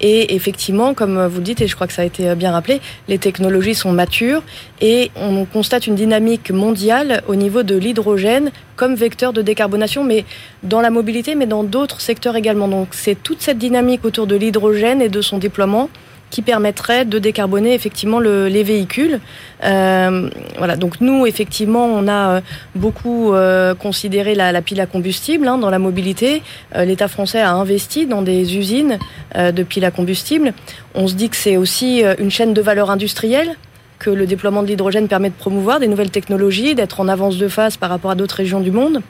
Et 0.00 0.34
effectivement, 0.34 0.92
comme 0.92 1.26
vous 1.26 1.40
dites, 1.40 1.60
et 1.60 1.66
je 1.66 1.74
crois 1.74 1.86
que 1.86 1.92
ça 1.92 2.02
a 2.02 2.04
été 2.04 2.34
bien 2.34 2.52
rappelé, 2.52 2.80
les 3.08 3.18
technologies 3.18 3.74
sont 3.74 3.92
matures 3.92 4.42
et 4.80 5.10
on 5.16 5.44
constate 5.44 5.86
une 5.86 5.94
dynamique 5.94 6.50
mondiale 6.50 7.22
au 7.28 7.36
niveau 7.36 7.62
de 7.62 7.76
l'hydrogène 7.76 8.50
comme 8.76 8.96
vecteur 8.96 9.32
de 9.32 9.40
décarbonation, 9.40 10.02
mais 10.02 10.24
dans 10.62 10.80
la 10.80 10.90
mobilité, 10.90 11.34
mais 11.34 11.46
dans 11.46 11.62
d'autres 11.62 12.00
secteurs 12.00 12.36
également. 12.36 12.68
Donc 12.68 12.88
c'est 12.90 13.14
toute 13.14 13.40
cette 13.40 13.58
dynamique 13.58 14.04
autour 14.04 14.26
de 14.26 14.34
l'hydrogène 14.34 15.00
et 15.00 15.08
de 15.08 15.20
son 15.20 15.38
déploiement 15.38 15.88
qui 16.30 16.42
permettrait 16.42 17.04
de 17.04 17.18
décarboner 17.18 17.74
effectivement 17.74 18.18
le, 18.18 18.48
les 18.48 18.62
véhicules. 18.62 19.20
Euh, 19.62 20.28
voilà, 20.58 20.76
donc 20.76 21.00
nous 21.00 21.26
effectivement 21.26 21.86
on 21.86 22.08
a 22.08 22.28
euh, 22.36 22.40
beaucoup 22.74 23.32
euh, 23.32 23.74
considéré 23.74 24.34
la, 24.34 24.60
pile 24.62 24.80
à 24.80 24.86
combustible 24.86 25.46
hein, 25.46 25.58
dans 25.58 25.70
la 25.70 25.78
mobilité. 25.78 26.42
Euh, 26.74 26.84
L'État 26.84 27.08
français 27.08 27.40
a 27.40 27.52
investi 27.52 28.06
dans 28.06 28.22
des 28.22 28.56
usines 28.56 28.98
de 29.34 29.62
piles 29.62 29.84
à 29.84 29.90
combustible. 29.90 30.52
On 30.94 31.08
se 31.08 31.14
dit 31.14 31.28
que 31.28 31.36
c'est 31.36 31.56
aussi 31.56 32.02
une 32.18 32.30
chaîne 32.30 32.54
de 32.54 32.60
valeur 32.60 32.90
industrielle 32.90 33.56
que 33.98 34.10
le 34.10 34.26
déploiement 34.26 34.62
de 34.62 34.68
l'hydrogène 34.68 35.08
permet 35.08 35.30
de 35.30 35.34
promouvoir 35.34 35.80
des 35.80 35.88
nouvelles 35.88 36.10
technologies, 36.10 36.74
d'être 36.74 37.00
en 37.00 37.08
avance 37.08 37.36
de 37.36 37.48
phase 37.48 37.76
par 37.76 37.90
rapport 37.90 38.10
à 38.10 38.14
d'autres 38.14 38.36
régions 38.36 38.60
du 38.60 38.70
monde. 38.70 39.00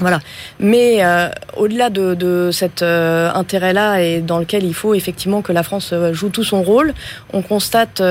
Voilà. 0.00 0.20
Mais 0.60 0.98
euh, 1.00 1.28
au-delà 1.56 1.90
de, 1.90 2.50
cet 2.52 2.82
euh, 2.82 3.30
intérêt-là 3.32 4.02
et 4.02 4.20
dans 4.20 4.38
lequel 4.38 4.64
il 4.64 4.74
faut 4.74 4.94
effectivement 4.94 5.42
que 5.42 5.52
la 5.52 5.62
France 5.62 5.90
euh, 5.92 6.12
joue 6.12 6.28
tout 6.28 6.44
son 6.44 6.62
rôle, 6.62 6.92
on 7.32 7.42
constate 7.42 8.02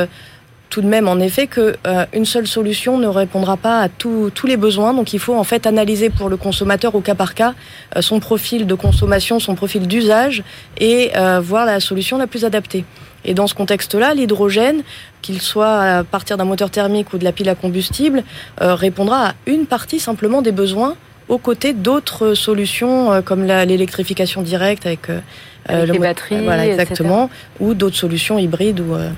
tout 0.69 0.81
de 0.81 0.87
même 0.87 1.07
en 1.07 1.19
effet 1.19 1.47
que 1.47 1.75
une 2.11 2.25
seule 2.25 2.47
solution 2.47 2.97
ne 2.97 3.07
répondra 3.07 3.55
pas 3.55 3.79
à 3.79 3.87
tous 3.87 4.31
les 4.45 4.57
besoins. 4.57 4.93
Donc 4.93 5.13
il 5.13 5.19
faut 5.19 5.35
en 5.35 5.43
fait 5.43 5.67
analyser 5.67 6.09
pour 6.09 6.27
le 6.27 6.37
consommateur 6.37 6.95
au 6.95 7.01
cas 7.01 7.15
par 7.15 7.33
cas 7.33 7.53
son 8.01 8.19
profil 8.19 8.67
de 8.67 8.73
consommation, 8.73 9.39
son 9.39 9.55
profil 9.55 9.87
d'usage 9.87 10.43
et 10.77 11.11
voir 11.41 11.65
la 11.65 11.79
solution 11.79 12.17
la 12.17 12.27
plus 12.27 12.43
adaptée. 12.43 12.83
Et 13.23 13.33
dans 13.33 13.47
ce 13.47 13.53
contexte-là, 13.53 14.13
l'hydrogène, 14.13 14.81
qu'il 15.21 15.41
soit 15.41 15.79
à 15.79 16.03
partir 16.03 16.35
d'un 16.35 16.45
moteur 16.45 16.69
thermique 16.69 17.13
ou 17.13 17.17
de 17.17 17.23
la 17.23 17.31
pile 17.31 17.49
à 17.49 17.55
combustible, 17.55 18.23
répondra 18.59 19.29
à 19.29 19.33
une 19.45 19.67
partie 19.67 19.99
simplement 19.99 20.41
des 20.41 20.51
besoins 20.51 20.95
aux 21.27 21.37
côtés 21.37 21.73
d'autres 21.73 22.33
solutions 22.33 23.11
euh, 23.11 23.21
comme 23.21 23.43
l'électrification 23.43 24.41
directe 24.41 24.85
avec, 24.85 25.09
euh, 25.09 25.19
avec 25.65 25.91
les 25.91 25.99
batteries, 25.99 26.43
voilà, 26.43 26.67
exactement, 26.67 27.29
ou 27.59 27.73
d'autres 27.73 27.95
solutions 27.95 28.37
hybrides 28.37 28.79
ou 28.79 28.93
euh, 28.95 29.09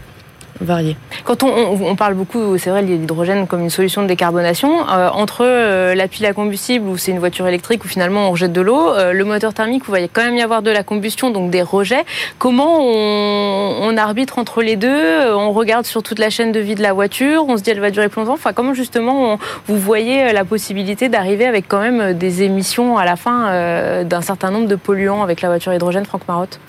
variés. 0.62 0.98
Quand 1.24 1.44
on, 1.44 1.50
on, 1.50 1.96
parle 1.96 2.14
beaucoup, 2.14 2.58
c'est 2.58 2.70
vrai, 2.70 2.82
l'hydrogène 2.82 3.48
comme 3.48 3.62
une 3.62 3.70
solution 3.70 4.02
de 4.02 4.08
décarbonation, 4.08 4.88
euh, 4.90 5.10
entre 5.10 5.44
euh, 5.46 5.96
la 5.96 6.08
pile 6.08 6.26
à 6.26 6.34
combustible 6.34 6.88
où 6.88 6.98
c'est 6.98 7.12
une 7.12 7.20
voiture 7.20 7.48
électrique 7.48 7.84
où 7.86 7.88
finalement 7.88 8.28
on 8.28 8.32
rejette 8.32 8.54
de 8.54 8.62
l'eau, 8.62 8.94
euh, 8.94 9.14
le 9.14 9.26
moteur 9.26 9.54
thermique 9.54 9.88
où 9.88 9.96
il 9.96 10.02
va 10.02 10.08
quand 10.08 10.24
même 10.24 10.36
y 10.36 10.42
avoir 10.42 10.62
de 10.62 10.72
la 10.72 10.84
combustion, 10.84 11.32
donc 11.32 11.50
des 11.50 11.62
rejets, 11.62 12.06
comment 12.40 12.80
on, 12.80 13.78
on, 13.82 13.98
arbitre 13.98 14.38
entre 14.38 14.62
les 14.62 14.76
deux 14.76 15.34
On 15.34 15.52
regarde 15.52 15.86
sur 15.86 16.04
toute 16.04 16.20
la 16.20 16.30
chaîne 16.30 16.52
de 16.52 16.60
vie 16.60 16.76
de 16.76 16.84
la 16.84 16.94
voiture, 16.94 17.46
on 17.48 17.58
se 17.58 17.64
dit 17.64 17.72
elle 17.72 17.80
va 17.80 17.90
durer 17.90 18.10
plus 18.10 18.22
longtemps. 18.22 18.34
Enfin, 18.34 18.54
comment 18.54 18.74
justement 18.74 19.40
vous 19.68 19.78
voyez 19.78 20.32
la 20.34 20.46
possibilité 20.46 21.10
d'arriver 21.10 21.46
avec 21.46 21.68
quand 21.68 21.82
même 21.82 22.14
des 22.14 22.44
émissions 22.44 22.98
à 22.98 23.06
la 23.06 23.16
fin 23.16 24.04
d'un 24.04 24.22
certain 24.22 24.52
nombre 24.52 24.68
de 24.68 24.76
polluants 24.76 25.24
avec 25.24 25.42
la 25.42 25.50
voiture 25.50 25.74
hydrogène, 25.74 26.06
Franck 26.06 26.28
Marotte? 26.28 26.60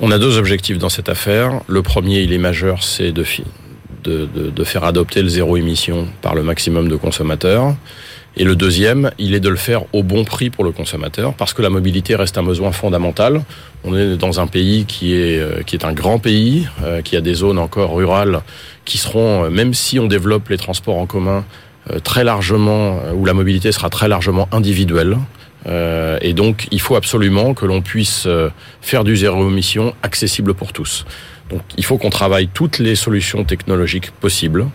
On 0.00 0.10
a 0.10 0.18
deux 0.18 0.36
objectifs 0.36 0.78
dans 0.78 0.88
cette 0.88 1.08
affaire. 1.08 1.60
Le 1.66 1.82
premier, 1.82 2.20
il 2.20 2.32
est 2.32 2.38
majeur, 2.38 2.82
c'est 2.82 3.12
de 3.12 3.24
de, 4.04 4.64
faire 4.64 4.84
adopter 4.84 5.22
le 5.22 5.28
zéro 5.28 5.56
émission 5.56 6.06
par 6.20 6.34
le 6.34 6.42
maximum 6.42 6.88
de 6.88 6.96
consommateurs. 6.96 7.74
Et 8.36 8.42
le 8.42 8.56
deuxième, 8.56 9.12
il 9.18 9.34
est 9.34 9.40
de 9.40 9.48
le 9.48 9.56
faire 9.56 9.82
au 9.92 10.02
bon 10.02 10.24
prix 10.24 10.50
pour 10.50 10.64
le 10.64 10.72
consommateur, 10.72 11.34
parce 11.34 11.54
que 11.54 11.62
la 11.62 11.70
mobilité 11.70 12.16
reste 12.16 12.36
un 12.36 12.42
besoin 12.42 12.72
fondamental. 12.72 13.42
On 13.84 13.96
est 13.96 14.16
dans 14.16 14.40
un 14.40 14.48
pays 14.48 14.86
qui 14.86 15.14
est, 15.14 15.38
euh, 15.38 15.62
un 15.84 15.92
grand 15.92 16.18
pays, 16.18 16.66
euh, 16.82 17.00
qui 17.00 17.16
a 17.16 17.20
des 17.20 17.34
zones 17.34 17.58
encore 17.58 17.94
rurales 17.94 18.40
qui 18.84 18.98
seront, 18.98 19.44
euh, 19.44 19.50
même 19.50 19.72
si 19.72 20.00
on 20.00 20.06
développe 20.06 20.48
les 20.48 20.56
transports 20.56 20.98
en 20.98 21.06
commun, 21.06 21.44
très 22.02 22.24
largement, 22.24 22.98
où 23.14 23.26
la 23.26 23.34
mobilité 23.34 23.70
sera 23.70 23.90
très 23.90 24.08
largement 24.08 24.48
individuelle. 24.52 25.18
et 26.22 26.32
donc, 26.32 26.66
il 26.70 26.80
faut 26.80 26.96
absolument 26.96 27.52
que 27.52 27.66
l'on 27.66 27.82
puisse 27.82 28.26
faire 28.80 29.04
du 29.04 29.18
zéro 29.18 29.46
émission 29.46 29.94
accessible 30.02 30.54
pour 30.54 30.72
tous. 30.72 31.04
Donc 31.50 31.62
il 31.76 31.84
faut 31.84 31.98
qu'on 31.98 32.10
travaille 32.10 32.48
toutes 32.48 32.78
les 32.78 32.94
solutions 32.94 33.44
technologiques 33.44 34.10
possibles. 34.10 34.66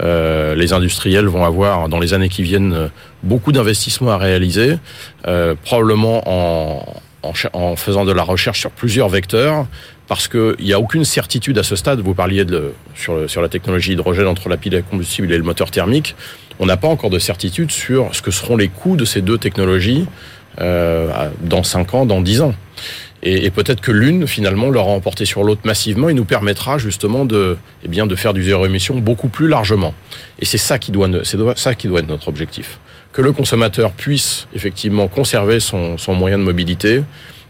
Euh, 0.00 0.54
les 0.54 0.72
industriels 0.72 1.26
vont 1.26 1.44
avoir 1.44 1.88
dans 1.88 2.00
les 2.00 2.14
années 2.14 2.28
qui 2.28 2.42
viennent 2.42 2.90
beaucoup 3.22 3.52
d'investissements 3.52 4.10
à 4.10 4.18
réaliser, 4.18 4.78
euh, 5.28 5.54
probablement 5.64 6.82
en, 7.22 7.76
faisant 7.76 8.04
de 8.04 8.12
la 8.12 8.22
recherche 8.22 8.60
sur 8.60 8.70
plusieurs 8.70 9.08
vecteurs, 9.08 9.66
parce 10.08 10.28
qu'il 10.28 10.56
n'y 10.60 10.72
a 10.72 10.80
aucune 10.80 11.04
certitude 11.04 11.56
à 11.58 11.62
ce 11.62 11.76
stade. 11.76 12.00
Vous 12.00 12.14
parliez 12.14 12.44
de, 12.44 12.72
sur, 12.94 13.40
la 13.40 13.48
technologie 13.48 13.92
hydrogène 13.92 14.26
entre 14.26 14.48
la 14.48 14.56
pile 14.56 14.74
à 14.76 14.82
combustible 14.82 15.32
et 15.32 15.38
le 15.38 15.44
moteur 15.44 15.70
thermique. 15.70 16.16
On 16.58 16.66
n'a 16.66 16.76
pas 16.76 16.88
encore 16.88 17.10
de 17.10 17.18
certitude 17.18 17.70
sur 17.70 18.14
ce 18.14 18.20
que 18.20 18.30
seront 18.30 18.56
les 18.56 18.68
coûts 18.68 18.96
de 18.96 19.04
ces 19.04 19.22
deux 19.22 19.38
technologies 19.38 20.06
euh, 20.60 21.30
dans 21.40 21.62
5 21.62 21.94
ans, 21.94 22.06
dans 22.06 22.20
10 22.20 22.42
ans. 22.42 22.54
Et, 23.26 23.50
peut-être 23.50 23.80
que 23.80 23.90
l'une, 23.90 24.26
finalement, 24.26 24.68
l'aura 24.68 24.92
emporté 24.92 25.24
sur 25.24 25.44
l'autre 25.44 25.62
massivement 25.64 26.10
et 26.10 26.14
nous 26.14 26.26
permettra 26.26 26.76
justement 26.76 27.24
de, 27.24 27.56
eh 27.82 27.88
bien, 27.88 28.06
de 28.06 28.14
faire 28.16 28.34
du 28.34 28.44
zéro 28.44 28.66
émission 28.66 28.96
beaucoup 28.96 29.28
plus 29.28 29.48
largement. 29.48 29.94
Et 30.40 30.44
c'est 30.44 30.58
ça 30.58 30.78
qui 30.78 30.92
doit, 30.92 31.08
c'est 31.24 31.38
ça 31.56 31.74
qui 31.74 31.88
doit 31.88 32.00
être 32.00 32.08
notre 32.08 32.28
objectif. 32.28 32.78
Que 33.12 33.22
le 33.22 33.32
consommateur 33.32 33.92
puisse 33.92 34.46
effectivement 34.54 35.08
conserver 35.08 35.58
son, 35.58 35.96
son 35.96 36.14
moyen 36.14 36.36
de 36.36 36.42
mobilité 36.42 37.02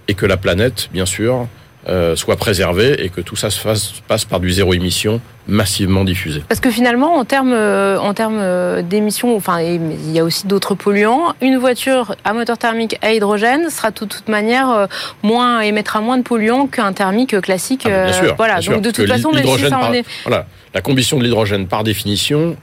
et 0.07 0.15
que 0.15 0.27
la 0.27 0.37
planète, 0.37 0.91
bien 0.93 1.07
sûr, 1.07 1.49
euh, 1.87 2.17
soit 2.17 2.37
préservé 2.37 3.05
et 3.05 3.11
que 3.11 3.21
tout 3.21 3.37
ça 3.37 3.51
se 3.51 3.61
fasse, 3.61 3.93
passe 4.09 4.25
par 4.25 4.41
du 4.41 4.51
zéro 4.51 4.73
émission 4.73 5.21
massivement 5.47 6.05
diffusé. 6.05 6.43
Parce 6.49 6.61
que 6.61 6.71
finalement, 6.71 7.17
en 7.17 7.27
termes, 7.27 7.53
euh, 7.53 7.99
en 7.99 8.15
termes 8.15 8.39
euh, 8.41 8.81
d'émissions, 8.81 9.37
enfin, 9.37 9.61
il 9.61 10.11
y 10.11 10.19
a 10.19 10.25
aussi 10.25 10.47
d'autres 10.47 10.75
polluants. 10.75 11.35
Une 11.43 11.59
voiture 11.59 12.17
à 12.25 12.33
moteur 12.33 12.57
thermique 12.57 12.97
à 13.03 13.13
hydrogène 13.13 13.69
sera 13.69 13.91
de 13.91 13.97
toute 13.97 14.29
manière 14.29 14.89
moins 15.23 15.61
émettra 15.61 16.01
moins 16.01 16.17
de 16.17 16.23
polluants 16.23 16.69
qu'un 16.69 16.95
thermique 16.95 17.39
classique. 17.43 17.87
Ah, 17.87 18.05
bien 18.05 18.13
sûr, 18.15 18.35
voilà. 18.37 18.61
Bien 18.61 18.73
Donc 18.73 18.81
de 18.81 18.91
toute 18.91 19.07
façon, 19.07 19.31
même 19.33 19.47
si 19.47 19.69
ça 19.69 19.79
en 19.79 19.93
est... 19.93 20.07
voilà, 20.25 20.47
la 20.73 20.81
combustion 20.81 21.19
de 21.19 21.25
l'hydrogène 21.25 21.67
par 21.67 21.85
définition 21.85 22.57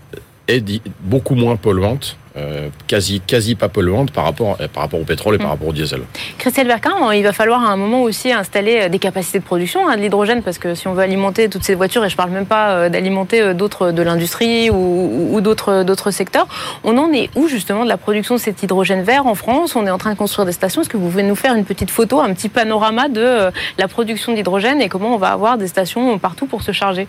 est 0.47 0.63
beaucoup 1.01 1.35
moins 1.35 1.57
polluante 1.57 2.17
euh, 2.38 2.69
quasi, 2.88 3.19
quasi 3.19 3.55
pas 3.55 3.67
polluante 3.67 4.11
par 4.11 4.23
rapport, 4.23 4.55
euh, 4.61 4.69
par 4.69 4.83
rapport 4.83 5.01
au 5.01 5.03
pétrole 5.03 5.35
et 5.35 5.38
par 5.38 5.47
mm. 5.47 5.51
rapport 5.51 5.67
au 5.67 5.73
diesel. 5.73 6.01
Christelle 6.38 6.67
Verquin, 6.67 7.11
il 7.11 7.23
va 7.23 7.33
falloir 7.33 7.61
à 7.61 7.73
un 7.73 7.75
moment 7.75 8.03
aussi 8.03 8.31
installer 8.31 8.83
euh, 8.83 8.89
des 8.89 9.00
capacités 9.00 9.39
de 9.39 9.43
production 9.43 9.89
hein, 9.89 9.97
de 9.97 10.01
l'hydrogène 10.01 10.41
parce 10.41 10.57
que 10.57 10.73
si 10.73 10.88
on 10.88 10.93
veut 10.93 11.03
alimenter 11.03 11.50
toutes 11.50 11.65
ces 11.65 11.75
voitures, 11.75 12.05
et 12.05 12.09
je 12.09 12.15
parle 12.15 12.29
même 12.29 12.45
pas 12.45 12.88
d'alimenter 12.88 13.53
d'autres 13.53 13.91
de 13.91 14.01
l'industrie 14.01 14.69
ou, 14.69 15.35
ou 15.35 15.41
d'autres 15.41 16.11
secteurs, 16.11 16.47
on 16.85 16.97
en 16.97 17.11
est 17.11 17.29
où 17.35 17.50
justement 17.50 17.83
de 17.83 17.89
la 17.89 17.97
production 17.97 18.35
de 18.35 18.39
cet 18.39 18.63
hydrogène 18.63 19.01
vert 19.01 19.27
en 19.27 19.35
France? 19.35 19.75
On 19.75 19.85
est 19.85 19.91
en 19.91 19.97
train 19.97 20.13
de 20.13 20.17
construire 20.17 20.45
des 20.45 20.53
stations. 20.53 20.81
Est-ce 20.81 20.89
que 20.89 20.95
vous 20.95 21.09
pouvez 21.09 21.23
nous 21.23 21.35
faire 21.35 21.53
une 21.55 21.65
petite 21.65 21.91
photo, 21.91 22.21
un 22.21 22.33
petit 22.33 22.47
panorama 22.47 23.09
de 23.09 23.51
la 23.77 23.88
production 23.89 24.33
d'hydrogène 24.33 24.81
et 24.81 24.88
comment 24.88 25.13
on 25.13 25.17
va 25.17 25.33
avoir 25.33 25.57
des 25.57 25.67
stations 25.67 26.17
partout 26.17 26.45
pour 26.45 26.61
se 26.61 26.71
charger? 26.71 27.07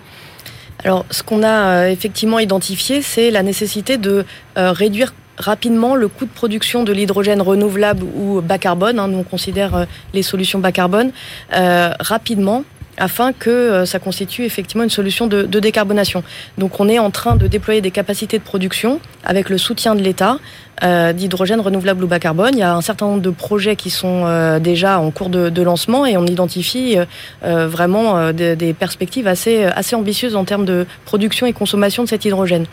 Alors, 0.84 1.06
ce 1.10 1.22
qu'on 1.22 1.44
a 1.44 1.90
effectivement 1.90 2.40
identifié, 2.40 3.02
c'est 3.02 3.30
la 3.30 3.44
nécessité 3.44 3.98
de 3.98 4.24
réduire 4.56 5.12
rapidement 5.38 5.94
le 5.94 6.08
coût 6.08 6.24
de 6.24 6.30
production 6.30 6.84
de 6.84 6.92
l'hydrogène 6.92 7.40
renouvelable 7.40 8.04
ou 8.04 8.40
bas 8.40 8.58
carbone, 8.58 8.98
hein, 8.98 9.08
nous 9.08 9.18
on 9.18 9.22
considère 9.24 9.74
euh, 9.74 9.84
les 10.14 10.22
solutions 10.22 10.58
bas 10.58 10.72
carbone, 10.72 11.12
euh, 11.54 11.90
rapidement 12.00 12.64
afin 12.98 13.32
que 13.32 13.50
euh, 13.50 13.86
ça 13.86 13.98
constitue 13.98 14.44
effectivement 14.44 14.84
une 14.84 14.90
solution 14.90 15.26
de, 15.26 15.44
décarbonation. 15.44 16.22
Donc 16.58 16.80
on 16.80 16.88
est 16.88 16.98
en 16.98 17.10
train 17.10 17.36
de 17.36 17.46
déployer 17.46 17.80
des 17.80 17.90
capacités 17.90 18.38
de 18.38 18.42
production 18.42 19.00
avec 19.24 19.48
le 19.48 19.58
soutien 19.58 19.94
de 19.94 20.02
l'État 20.02 20.38
euh, 20.82 21.12
d'hydrogène 21.12 21.60
renouvelable 21.60 22.02
ou 22.04 22.06
bas 22.08 22.18
carbone. 22.18 22.50
Il 22.54 22.58
y 22.58 22.62
a 22.62 22.74
un 22.74 22.80
certain 22.80 23.06
nombre 23.06 23.22
de 23.22 23.30
projets 23.30 23.76
qui 23.76 23.90
sont 23.90 24.24
euh, 24.26 24.58
déjà 24.58 24.98
en 24.98 25.10
cours 25.10 25.28
de, 25.28 25.62
lancement 25.62 26.06
et 26.06 26.16
on 26.16 26.26
identifie 26.26 26.96
vraiment 27.42 28.32
des, 28.32 28.56
des, 28.56 28.72
perspectives 28.74 29.28
assez, 29.28 29.64
assez 29.64 29.94
ambitieuses 29.94 30.34
en 30.34 30.44
termes 30.44 30.64
de 30.64 30.86
production 31.04 31.46
et 31.46 31.52
consommation 31.52 32.02
de 32.02 32.08
cet 32.08 32.24
hydrogène. 32.24 32.66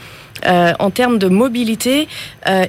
En 0.45 0.89
termes 0.89 1.17
de 1.17 1.27
mobilité, 1.27 2.07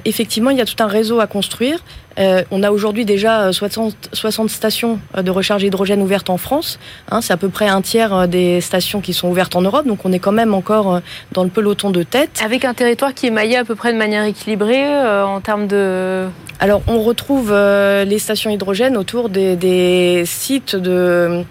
effectivement, 0.05 0.49
il 0.49 0.57
y 0.57 0.61
a 0.61 0.65
tout 0.65 0.81
un 0.83 0.87
réseau 0.87 1.19
à 1.19 1.27
construire. 1.27 1.79
Euh, 2.19 2.43
on 2.51 2.63
a 2.63 2.71
aujourd'hui 2.71 3.05
déjà 3.05 3.51
60, 3.53 3.93
euh, 3.93 4.09
60, 4.13 4.49
stations 4.49 4.99
euh, 5.15 5.21
de 5.21 5.31
recharge 5.31 5.63
hydrogène 5.63 6.01
ouvertes 6.01 6.29
en 6.29 6.37
France. 6.37 6.79
Hein, 7.09 7.21
c'est 7.21 7.33
à 7.33 7.37
peu 7.37 7.49
près 7.49 7.67
un 7.67 7.81
tiers 7.81 8.27
des 8.27 8.61
stations 8.61 9.01
qui 9.01 9.13
sont 9.13 9.29
ouvertes 9.29 9.55
en 9.55 9.61
Europe, 9.61 9.87
donc 9.87 10.05
on 10.05 10.11
est 10.11 10.19
quand 10.19 10.31
même 10.31 10.53
encore 10.53 11.01
dans 11.31 11.43
le 11.43 11.49
peloton 11.49 11.89
de 11.89 12.03
tête. 12.03 12.41
Avec 12.43 12.65
un 12.65 12.73
territoire 12.73 13.13
qui 13.13 13.27
est 13.27 13.31
maillé 13.31 13.57
à 13.57 13.63
peu 13.63 13.75
près 13.75 13.93
de 13.93 13.97
manière 13.97 14.23
équilibrée 14.25 14.85
en 15.23 15.39
termes 15.41 15.67
de... 15.67 16.27
Alors 16.59 16.81
on 16.87 17.01
retrouve 17.01 17.51
les 17.53 18.19
stations 18.19 18.49
hydrogène 18.49 18.97
autour 18.97 19.29
des, 19.29 19.55
des 19.55 20.23
sites 20.25 20.75
de 20.75 21.43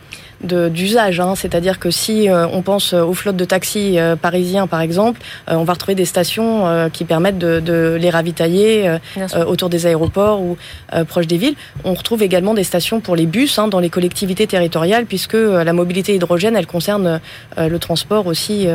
d'usage. 0.42 1.20
Hein. 1.20 1.34
C'est-à-dire 1.34 1.78
que 1.78 1.90
si 1.90 2.28
euh, 2.28 2.46
on 2.52 2.62
pense 2.62 2.92
aux 2.92 3.14
flottes 3.14 3.36
de 3.36 3.44
taxis 3.44 3.98
euh, 3.98 4.16
parisiens, 4.16 4.66
par 4.66 4.80
exemple, 4.80 5.20
euh, 5.48 5.54
on 5.54 5.64
va 5.64 5.74
retrouver 5.74 5.94
des 5.94 6.04
stations 6.04 6.90
qui 6.92 7.04
permettent 7.04 7.38
de, 7.38 7.60
de 7.60 7.96
les 8.00 8.10
ravitailler 8.10 8.98
autour 9.46 9.68
des 9.68 9.86
aéroports 9.86 10.40
ou 10.40 10.56
proches 11.08 11.26
des 11.26 11.36
villes. 11.36 11.54
On 11.84 11.94
retrouve 11.94 12.22
également 12.22 12.54
des 12.54 12.64
stations 12.64 13.00
pour 13.00 13.16
les 13.16 13.26
bus 13.26 13.58
hein, 13.58 13.68
dans 13.68 13.80
les 13.80 13.90
collectivités 13.90 14.46
territoriales, 14.46 15.06
puisque 15.06 15.34
la 15.34 15.72
mobilité 15.72 16.14
hydrogène, 16.14 16.56
elle 16.56 16.66
concerne 16.66 17.20
le 17.56 17.78
transport 17.78 18.26
aussi 18.26 18.66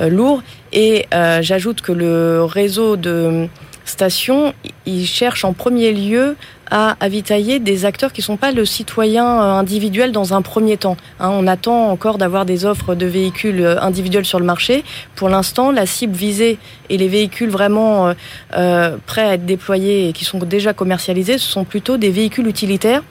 lourd. 0.00 0.42
Et 0.72 1.06
j'ajoute 1.12 1.80
que 1.80 1.92
le 1.92 2.44
réseau 2.44 2.96
de 2.96 3.48
stations, 3.84 4.54
il 4.86 5.06
cherche 5.06 5.44
en 5.44 5.52
premier 5.52 5.92
lieu 5.92 6.36
à 6.70 6.96
avitailler 7.00 7.58
des 7.58 7.84
acteurs 7.84 8.12
qui 8.12 8.20
ne 8.20 8.24
sont 8.24 8.36
pas 8.36 8.52
le 8.52 8.64
citoyen 8.64 9.24
euh, 9.24 9.52
individuel 9.52 10.12
dans 10.12 10.34
un 10.34 10.42
premier 10.42 10.76
temps. 10.76 10.96
Hein, 11.20 11.30
on 11.32 11.46
attend 11.46 11.90
encore 11.90 12.18
d'avoir 12.18 12.44
des 12.44 12.64
offres 12.64 12.94
de 12.94 13.06
véhicules 13.06 13.60
euh, 13.60 13.80
individuels 13.80 14.24
sur 14.24 14.38
le 14.38 14.44
marché. 14.44 14.84
Pour 15.14 15.28
l'instant, 15.28 15.70
la 15.70 15.86
cible 15.86 16.14
visée 16.14 16.58
et 16.90 16.96
les 16.96 17.08
véhicules 17.08 17.50
vraiment 17.50 18.12
euh, 18.56 18.96
prêts 19.06 19.22
à 19.22 19.34
être 19.34 19.46
déployés 19.46 20.08
et 20.08 20.12
qui 20.12 20.24
sont 20.24 20.38
déjà 20.38 20.72
commercialisés, 20.72 21.38
ce 21.38 21.50
sont 21.50 21.64
plutôt 21.64 21.96
des 21.96 22.10
véhicules 22.10 22.46
utilitaires 22.46 23.02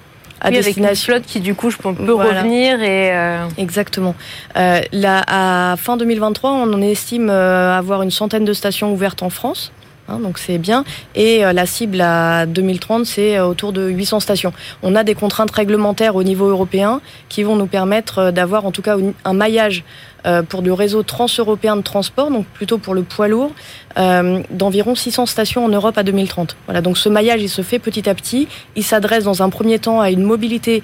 à 0.41 0.51
destination. 0.51 0.83
Avec 0.83 0.91
une 0.91 1.03
flotte 1.03 1.23
qui 1.25 1.39
du 1.39 1.55
coup 1.55 1.69
je 1.69 1.77
peux 1.77 2.13
revenir 2.13 2.81
et 2.81 3.13
exactement. 3.57 4.13
Euh, 4.57 4.81
là, 4.91 5.23
à 5.27 5.75
fin 5.77 5.95
2023, 5.95 6.51
on 6.51 6.73
en 6.73 6.81
estime 6.81 7.29
avoir 7.29 8.01
une 8.01 8.11
centaine 8.11 8.43
de 8.43 8.53
stations 8.53 8.91
ouvertes 8.91 9.23
en 9.23 9.29
France. 9.29 9.71
Hein, 10.09 10.19
donc 10.19 10.37
c'est 10.37 10.57
bien. 10.57 10.83
Et 11.15 11.45
euh, 11.45 11.53
la 11.53 11.65
cible 11.65 12.01
à 12.01 12.45
2030, 12.45 13.05
c'est 13.05 13.37
euh, 13.37 13.47
autour 13.47 13.71
de 13.71 13.87
800 13.87 14.19
stations. 14.19 14.51
On 14.81 14.95
a 14.95 15.03
des 15.03 15.15
contraintes 15.15 15.51
réglementaires 15.51 16.15
au 16.15 16.23
niveau 16.23 16.47
européen 16.47 16.99
qui 17.29 17.43
vont 17.43 17.55
nous 17.55 17.67
permettre 17.67 18.19
euh, 18.19 18.31
d'avoir 18.31 18.65
en 18.65 18.71
tout 18.71 18.81
cas 18.81 18.97
un 19.23 19.33
maillage 19.33 19.83
pour 20.47 20.61
le 20.61 20.71
réseau 20.71 21.03
transeuropéen 21.03 21.75
de 21.75 21.81
transport, 21.81 22.31
donc 22.31 22.45
plutôt 22.45 22.77
pour 22.77 22.93
le 22.93 23.03
poids 23.03 23.27
lourd, 23.27 23.51
d'environ 23.97 24.95
600 24.95 25.25
stations 25.25 25.65
en 25.65 25.67
Europe 25.67 25.97
à 25.97 26.03
2030. 26.03 26.55
Voilà, 26.63 26.79
donc 26.79 26.97
ce 26.97 27.09
maillage, 27.09 27.41
il 27.41 27.49
se 27.49 27.61
fait 27.61 27.77
petit 27.77 28.09
à 28.09 28.15
petit. 28.15 28.47
Il 28.77 28.85
s'adresse 28.85 29.25
dans 29.25 29.43
un 29.43 29.49
premier 29.49 29.79
temps 29.79 29.99
à 29.99 30.11
une 30.11 30.23
mobilité 30.23 30.81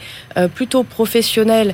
plutôt 0.55 0.83
professionnelle 0.83 1.73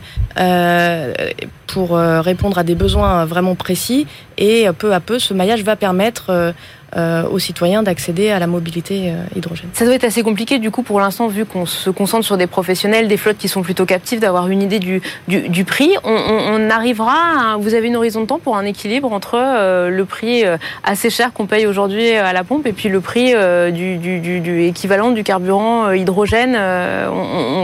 pour 1.65 1.97
répondre 1.97 2.59
à 2.59 2.63
des 2.63 2.75
besoins 2.75 3.25
vraiment 3.25 3.55
précis. 3.55 4.05
Et 4.37 4.67
peu 4.77 4.93
à 4.93 4.99
peu, 4.99 5.17
ce 5.17 5.33
maillage 5.33 5.63
va 5.63 5.75
permettre 5.75 6.53
aux 6.95 7.39
citoyens 7.39 7.83
d'accéder 7.83 8.29
à 8.29 8.39
la 8.39 8.47
mobilité 8.47 9.11
euh, 9.11 9.23
hydrogène. 9.35 9.69
Ça 9.73 9.85
doit 9.85 9.95
être 9.95 10.03
assez 10.03 10.23
compliqué 10.23 10.59
du 10.59 10.71
coup 10.71 10.83
pour 10.83 10.99
l'instant 10.99 11.27
vu 11.27 11.45
qu'on 11.45 11.65
se 11.65 11.89
concentre 11.89 12.25
sur 12.25 12.37
des 12.37 12.47
professionnels, 12.47 13.07
des 13.07 13.17
flottes 13.17 13.37
qui 13.37 13.47
sont 13.47 13.61
plutôt 13.61 13.85
captifs, 13.85 14.19
d'avoir 14.19 14.47
une 14.47 14.61
idée 14.61 14.79
du, 14.79 15.01
du, 15.27 15.65
prix. 15.65 15.91
On, 16.03 16.69
arrivera, 16.69 17.57
vous 17.59 17.73
avez 17.73 17.87
une 17.87 17.95
horizon 17.95 18.21
de 18.21 18.27
temps 18.27 18.39
pour 18.39 18.57
un 18.57 18.65
équilibre 18.65 19.11
entre 19.11 19.35
euh, 19.35 19.89
le 19.89 20.05
prix 20.05 20.43
assez 20.83 21.09
cher 21.09 21.33
qu'on 21.33 21.45
paye 21.45 21.67
aujourd'hui 21.67 22.11
à 22.11 22.33
la 22.33 22.43
pompe 22.43 22.65
et 22.65 22.73
puis 22.73 22.89
le 22.89 23.01
prix 23.01 23.33
du, 23.71 23.97
du, 23.97 24.63
équivalent 24.63 25.11
du 25.11 25.23
carburant 25.23 25.91
hydrogène. 25.91 26.57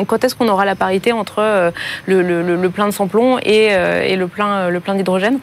quand 0.08 0.24
est-ce 0.24 0.36
qu'on 0.36 0.48
aura 0.48 0.66
la 0.66 0.76
parité 0.76 1.12
entre 1.12 1.72
le, 2.06 2.22
le, 2.22 2.70
plein 2.70 2.88
de 2.88 2.92
samplon 2.92 3.40
et, 3.40 3.70
et 4.08 4.16
le 4.16 4.28
plein, 4.28 4.70
le 4.70 4.80
plein 4.80 4.96
d'hydrogène? 4.96 5.40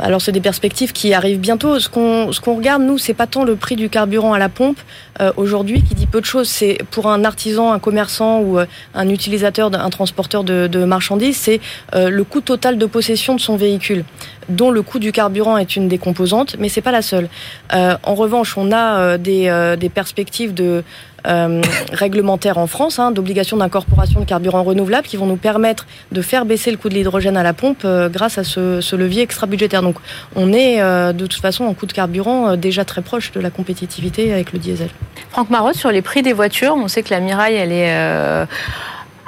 Alors 0.00 0.20
c'est 0.20 0.32
des 0.32 0.40
perspectives 0.40 0.92
qui 0.92 1.14
arrivent 1.14 1.40
bientôt. 1.40 1.78
Ce 1.78 1.88
qu'on 1.88 2.32
ce 2.32 2.40
qu'on 2.40 2.56
regarde 2.56 2.82
nous, 2.82 2.98
c'est 2.98 3.14
pas 3.14 3.26
tant 3.26 3.44
le 3.44 3.56
prix 3.56 3.76
du 3.76 3.88
carburant 3.88 4.32
à 4.32 4.38
la 4.38 4.48
pompe 4.48 4.78
euh, 5.20 5.32
aujourd'hui 5.36 5.82
qui 5.82 5.94
dit 5.94 6.06
peu 6.06 6.20
de 6.20 6.26
choses. 6.26 6.48
C'est 6.48 6.78
pour 6.90 7.08
un 7.08 7.24
artisan, 7.24 7.72
un 7.72 7.78
commerçant 7.78 8.40
ou 8.40 8.58
euh, 8.58 8.66
un 8.94 9.08
utilisateur, 9.08 9.70
un 9.72 9.90
transporteur 9.90 10.44
de, 10.44 10.84
marchandises, 10.84 11.36
c'est 11.36 11.60
euh, 11.94 12.08
le 12.08 12.24
coût 12.24 12.40
total 12.40 12.78
de 12.78 12.86
possession 12.86 13.34
de 13.34 13.40
son 13.40 13.56
véhicule, 13.56 14.04
dont 14.48 14.70
le 14.70 14.82
coût 14.82 14.98
du 14.98 15.12
carburant 15.12 15.58
est 15.58 15.76
une 15.76 15.88
des 15.88 15.98
composantes, 15.98 16.56
mais 16.58 16.68
c'est 16.68 16.80
pas 16.80 16.92
la 16.92 17.02
seule. 17.02 17.28
en 17.72 18.14
revanche, 18.14 18.56
on 18.56 18.72
a 18.72 19.18
des, 19.18 19.74
des 19.78 19.88
perspectives 19.88 20.54
de 20.54 20.82
euh, 21.26 21.60
réglementaires 21.92 22.58
en 22.58 22.66
France, 22.66 22.98
hein, 22.98 23.10
d'obligation 23.10 23.56
d'incorporation 23.56 24.20
de 24.20 24.24
carburant 24.24 24.62
renouvelable 24.62 25.06
qui 25.06 25.16
vont 25.16 25.26
nous 25.26 25.36
permettre 25.36 25.86
de 26.12 26.22
faire 26.22 26.44
baisser 26.44 26.70
le 26.70 26.76
coût 26.76 26.88
de 26.88 26.94
l'hydrogène 26.94 27.36
à 27.36 27.42
la 27.42 27.52
pompe 27.52 27.82
euh, 27.84 28.08
grâce 28.08 28.38
à 28.38 28.44
ce, 28.44 28.96
levier 28.96 29.22
extra-budgétaire. 29.22 29.82
Donc 29.82 29.96
on 30.36 30.52
est 30.52 30.80
euh, 30.80 31.12
de 31.12 31.26
toute 31.26 31.40
façon 31.40 31.64
en 31.64 31.74
coût 31.74 31.86
de 31.86 31.92
carburant 31.92 32.50
euh, 32.50 32.56
déjà 32.56 32.84
très 32.84 33.02
proche 33.02 33.32
de 33.32 33.40
la 33.40 33.50
compétitivité 33.50 34.32
avec 34.32 34.52
le 34.52 34.58
diesel. 34.58 34.88
Franck 35.30 35.50
Marotte, 35.50 35.76
sur 35.76 35.90
les 35.90 36.02
prix 36.02 36.22
des 36.22 36.32
voitures, 36.32 36.74
on 36.76 36.88
sait 36.88 37.02
que 37.02 37.10
la 37.10 37.20
Miraille, 37.20 37.54
elle 37.54 37.72
est 37.72 38.46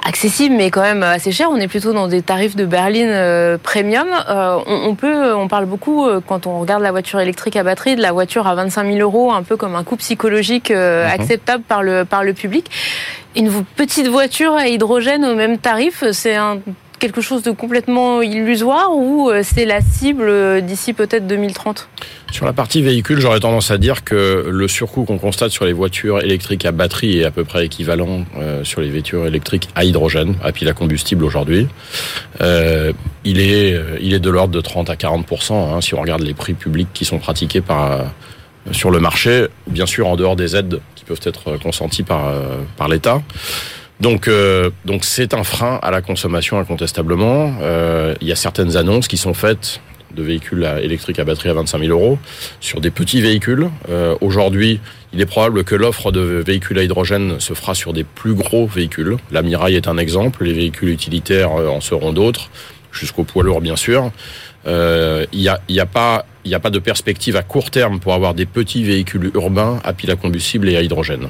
accessible 0.05 0.55
mais 0.55 0.69
quand 0.69 0.81
même 0.81 1.03
assez 1.03 1.31
cher. 1.31 1.49
On 1.51 1.57
est 1.57 1.67
plutôt 1.67 1.93
dans 1.93 2.07
des 2.07 2.21
tarifs 2.21 2.55
de 2.55 2.65
berline 2.65 3.09
euh, 3.09 3.57
premium. 3.57 4.07
Euh, 4.29 4.59
on, 4.65 4.95
peut, 4.95 5.33
on 5.33 5.47
parle 5.47 5.65
beaucoup 5.65 6.05
euh, 6.05 6.21
quand 6.25 6.47
on 6.47 6.59
regarde 6.59 6.83
la 6.83 6.91
voiture 6.91 7.19
électrique 7.19 7.55
à 7.55 7.63
batterie 7.63 7.95
de 7.95 8.01
la 8.01 8.11
voiture 8.11 8.47
à 8.47 8.55
25 8.55 8.85
000 8.93 8.99
euros, 8.99 9.31
un 9.31 9.43
peu 9.43 9.57
comme 9.57 9.75
un 9.75 9.83
coût 9.83 9.97
psychologique 9.97 10.69
mhm. 10.69 11.07
acceptable 11.11 11.63
par 11.63 11.83
le 11.83 12.05
par 12.05 12.23
le 12.23 12.33
public. 12.33 12.69
Une 13.35 13.63
petite 13.63 14.07
voiture 14.07 14.53
à 14.53 14.67
hydrogène 14.67 15.25
au 15.25 15.35
même 15.35 15.57
tarif, 15.57 16.03
c'est 16.11 16.35
un 16.35 16.59
quelque 17.03 17.19
chose 17.19 17.43
de 17.43 17.51
complètement 17.51 18.21
illusoire 18.21 18.95
ou 18.95 19.29
euh, 19.29 19.41
c'est 19.43 19.65
la 19.65 19.81
cible 19.81 20.29
euh, 20.29 20.61
d'ici 20.61 20.93
peut-être 20.93 21.27
2030 21.27 21.89
Sur 22.31 22.45
la 22.45 22.53
partie 22.53 22.81
véhicule, 22.81 23.19
j'aurais 23.19 23.41
tendance 23.41 23.71
à 23.71 23.77
dire 23.77 24.05
que 24.05 24.47
le 24.49 24.67
surcoût 24.69 25.03
qu'on 25.03 25.17
constate 25.17 25.51
sur 25.51 25.65
les 25.65 25.73
voitures 25.73 26.21
électriques 26.21 26.63
à 26.63 26.71
batterie 26.71 27.19
est 27.19 27.25
à 27.25 27.31
peu 27.31 27.43
près 27.43 27.65
équivalent 27.65 28.23
euh, 28.37 28.63
sur 28.63 28.79
les 28.79 28.89
voitures 28.89 29.27
électriques 29.27 29.67
à 29.75 29.83
hydrogène, 29.83 30.35
à 30.41 30.53
pile 30.53 30.69
à 30.69 30.73
combustible 30.73 31.25
aujourd'hui. 31.25 31.67
il 32.39 33.39
est 33.39 33.77
il 33.99 34.13
est 34.13 34.21
de 34.21 34.29
l'ordre 34.29 34.53
de 34.53 34.61
30 34.61 34.89
à 34.89 34.95
40% 34.95 35.53
hein, 35.53 35.81
si 35.81 35.95
on 35.95 36.01
regarde 36.01 36.21
les 36.21 36.33
prix 36.33 36.53
publics 36.53 36.87
qui 36.93 37.03
sont 37.03 37.19
pratiqués 37.19 37.59
par 37.59 37.99
sur 38.71 38.91
le 38.91 39.01
marché, 39.01 39.47
bien 39.67 39.85
sûr 39.85 40.07
en 40.07 40.15
dehors 40.15 40.37
des 40.37 40.55
aides 40.55 40.79
qui 40.95 41.03
peuvent 41.03 41.25
être 41.25 41.57
consenties 41.57 42.03
par 42.03 42.31
par 42.77 42.87
l'État. 42.87 43.21
Donc, 44.03 44.27
euh, 44.27 44.69
donc 44.83 45.05
c'est 45.05 45.33
un 45.33 45.45
frein 45.45 45.79
à 45.81 45.89
la 45.89 46.01
consommation 46.01 46.59
incontestablement. 46.59 47.53
Euh, 47.61 48.13
il 48.19 48.27
y 48.27 48.33
a 48.33 48.35
certaines 48.35 48.75
annonces 48.75 49.07
qui 49.07 49.15
sont 49.15 49.33
faites 49.33 49.79
de 50.13 50.21
véhicules 50.21 50.69
électriques 50.81 51.19
à 51.19 51.23
batterie 51.23 51.47
à 51.47 51.53
25 51.53 51.79
000 51.79 51.91
euros 51.91 52.19
sur 52.59 52.81
des 52.81 52.91
petits 52.91 53.21
véhicules. 53.21 53.69
Euh, 53.89 54.17
Aujourd'hui, 54.19 54.81
il 55.13 55.21
est 55.21 55.25
probable 55.25 55.63
que 55.63 55.73
l'offre 55.73 56.11
de 56.11 56.19
véhicules 56.45 56.77
à 56.79 56.83
hydrogène 56.83 57.39
se 57.39 57.53
fera 57.53 57.75
sur 57.75 57.93
des 57.93 58.03
plus 58.03 58.33
gros 58.33 58.67
véhicules. 58.67 59.15
La 59.31 59.41
est 59.69 59.87
un 59.87 59.97
exemple. 59.97 60.43
Les 60.43 60.53
véhicules 60.53 60.89
utilitaires 60.89 61.53
en 61.53 61.79
seront 61.79 62.11
d'autres, 62.11 62.49
jusqu'au 62.91 63.23
poids 63.23 63.43
lourd 63.43 63.61
bien 63.61 63.77
sûr. 63.77 64.11
Il 64.65 65.27
n'y 65.33 65.47
a, 65.47 65.61
y 65.69 65.79
a 65.79 65.85
pas 65.85 66.25
il 66.45 66.49
n'y 66.49 66.55
a 66.55 66.59
pas 66.59 66.71
de 66.71 66.79
perspective 66.79 67.37
à 67.37 67.41
court 67.41 67.71
terme 67.71 68.01
pour 68.01 68.13
avoir 68.13 68.33
des 68.33 68.45
petits 68.45 68.83
véhicules 68.83 69.31
urbains 69.33 69.79
à 69.85 69.93
pile 69.93 70.11
à 70.11 70.17
combustible 70.17 70.67
et 70.67 70.75
à 70.75 70.81
hydrogène. 70.81 71.29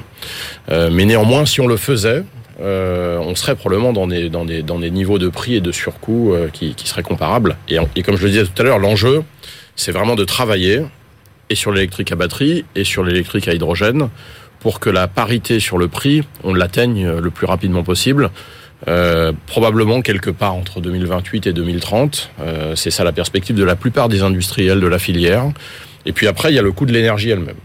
mais 0.68 1.04
néanmoins, 1.04 1.46
si 1.46 1.60
on 1.60 1.68
le 1.68 1.76
faisait, 1.76 2.24
euh, 2.60 3.18
on 3.18 3.34
serait 3.34 3.56
probablement 3.56 3.92
dans 3.92 4.06
des, 4.06 4.90
niveaux 4.90 5.18
de 5.18 5.28
prix 5.28 5.56
et 5.56 5.60
de 5.60 5.72
surcoût 5.72 6.32
euh, 6.32 6.48
qui, 6.52 6.74
qui, 6.74 6.86
seraient 6.88 7.02
comparables. 7.02 7.56
Et, 7.68 8.02
comme 8.02 8.16
je 8.16 8.24
le 8.24 8.30
disais 8.30 8.44
tout 8.44 8.60
à 8.60 8.62
l'heure, 8.62 8.78
l'enjeu, 8.78 9.22
c'est 9.76 9.92
vraiment 9.92 10.14
de 10.14 10.24
travailler 10.24 10.82
et 11.50 11.54
sur 11.54 11.72
l'électrique 11.72 12.12
à 12.12 12.16
batterie 12.16 12.64
et 12.74 12.84
sur 12.84 13.02
l'électrique 13.02 13.48
à 13.48 13.54
hydrogène 13.54 14.08
pour 14.60 14.80
que 14.80 14.88
la 14.88 15.08
parité 15.08 15.60
sur 15.60 15.76
le 15.76 15.88
prix, 15.88 16.22
on 16.42 16.54
l'atteigne 16.54 17.18
le 17.18 17.30
plus 17.30 17.46
rapidement 17.46 17.82
possible. 17.82 18.30
Euh, 18.86 19.32
probablement 19.46 20.02
quelque 20.02 20.28
part 20.28 20.54
entre 20.54 20.80
2028 20.80 21.46
et 21.46 21.52
2030. 21.52 22.30
Euh, 22.40 22.76
c'est 22.76 22.90
ça 22.90 23.02
la 23.02 23.12
perspective 23.12 23.56
de 23.56 23.64
la 23.64 23.76
plupart 23.76 24.08
des 24.08 24.22
industriels 24.22 24.80
de 24.80 24.86
la 24.86 24.98
filière. 24.98 25.44
Et 26.04 26.12
puis 26.12 26.26
après, 26.26 26.52
il 26.52 26.56
y 26.56 26.58
a 26.58 26.62
le 26.62 26.72
coût 26.72 26.84
de 26.84 26.92
l'énergie 26.92 27.30
elle-même 27.30 27.56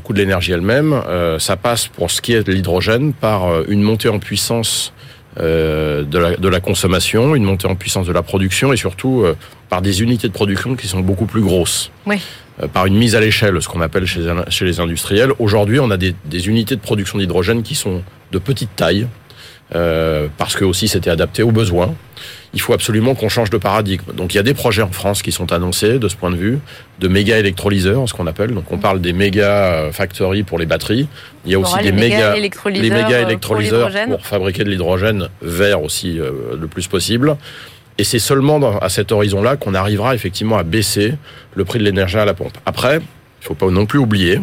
le 0.00 0.06
coût 0.06 0.14
de 0.14 0.18
l'énergie 0.18 0.52
elle-même, 0.52 0.94
euh, 0.94 1.38
ça 1.38 1.56
passe 1.58 1.86
pour 1.86 2.10
ce 2.10 2.22
qui 2.22 2.32
est 2.32 2.42
de 2.42 2.52
l'hydrogène 2.52 3.12
par 3.12 3.46
euh, 3.46 3.64
une 3.68 3.82
montée 3.82 4.08
en 4.08 4.18
puissance 4.18 4.94
euh, 5.38 6.04
de, 6.04 6.18
la, 6.18 6.36
de 6.36 6.48
la 6.48 6.60
consommation, 6.60 7.34
une 7.34 7.44
montée 7.44 7.68
en 7.68 7.74
puissance 7.76 8.06
de 8.06 8.12
la 8.12 8.22
production 8.22 8.72
et 8.72 8.78
surtout 8.78 9.26
par 9.68 9.82
des 9.82 10.00
unités 10.02 10.26
de 10.26 10.32
production 10.32 10.74
qui 10.74 10.88
sont 10.88 11.00
beaucoup 11.00 11.26
plus 11.26 11.42
grosses. 11.42 11.90
Oui. 12.06 12.18
par 12.72 12.86
une 12.86 12.96
mise 12.96 13.14
à 13.14 13.20
l'échelle, 13.20 13.60
ce 13.60 13.68
qu'on 13.68 13.82
appelle 13.82 14.06
chez, 14.06 14.22
chez 14.48 14.64
les 14.64 14.80
industriels. 14.80 15.32
Aujourd'hui, 15.38 15.80
on 15.80 15.90
a 15.90 15.98
des, 15.98 16.14
des 16.24 16.48
unités 16.48 16.76
de 16.76 16.80
production 16.80 17.18
d'hydrogène 17.18 17.62
qui 17.62 17.74
sont 17.74 18.02
de 18.32 18.38
petite 18.38 18.74
taille, 18.74 19.06
parce 19.70 20.56
que 20.56 20.64
aussi 20.64 20.88
c'était 20.88 21.10
adapté 21.10 21.42
aux 21.42 21.52
besoins. 21.52 21.94
Il 22.52 22.60
faut 22.60 22.72
absolument 22.72 23.14
qu'on 23.14 23.28
change 23.28 23.50
de 23.50 23.58
paradigme. 23.58 24.12
Donc 24.14 24.34
il 24.34 24.36
y 24.36 24.40
a 24.40 24.42
des 24.42 24.54
projets 24.54 24.82
en 24.82 24.90
France 24.90 25.22
qui 25.22 25.30
sont 25.30 25.52
annoncés 25.52 25.98
de 26.00 26.08
ce 26.08 26.16
point 26.16 26.30
de 26.32 26.36
vue, 26.36 26.58
de 26.98 27.06
méga 27.06 27.38
électrolyseurs, 27.38 28.08
ce 28.08 28.14
qu'on 28.14 28.26
appelle. 28.26 28.52
Donc 28.54 28.72
on 28.72 28.78
parle 28.78 29.00
des 29.00 29.12
méga 29.12 29.90
factories 29.92 30.42
pour 30.42 30.58
les 30.58 30.66
batteries. 30.66 31.06
Il 31.44 31.52
y 31.52 31.54
a 31.54 31.60
aussi 31.60 31.78
des 31.78 31.92
méga, 31.92 32.36
électrolyseurs, 32.36 32.82
les 32.82 32.90
méga 32.90 33.16
euh, 33.18 33.22
électrolyseurs 33.26 33.90
pour 34.08 34.16
pour, 34.16 34.26
fabriquer 34.26 34.64
de 34.64 34.70
l'hydrogène 34.70 35.28
vert 35.42 35.82
aussi 35.82 36.18
euh, 36.18 36.56
le 36.60 36.66
plus 36.66 36.88
possible. 36.88 37.36
Et 37.98 38.04
c'est 38.04 38.18
seulement 38.18 38.58
dans- 38.58 38.78
à 38.78 38.88
cet 38.88 39.12
horizon-là 39.12 39.56
qu'on 39.56 39.74
arrivera 39.74 40.14
effectivement 40.16 40.58
à 40.58 40.64
baisser 40.64 41.14
le 41.54 41.64
prix 41.64 41.78
de 41.78 41.84
l'énergie 41.84 42.18
à 42.18 42.24
la 42.24 42.34
pompe. 42.34 42.56
Après, 42.66 42.96
il 42.96 43.46
faut 43.46 43.54
pas 43.54 43.70
non 43.70 43.86
plus 43.86 43.98
oublier 44.00 44.40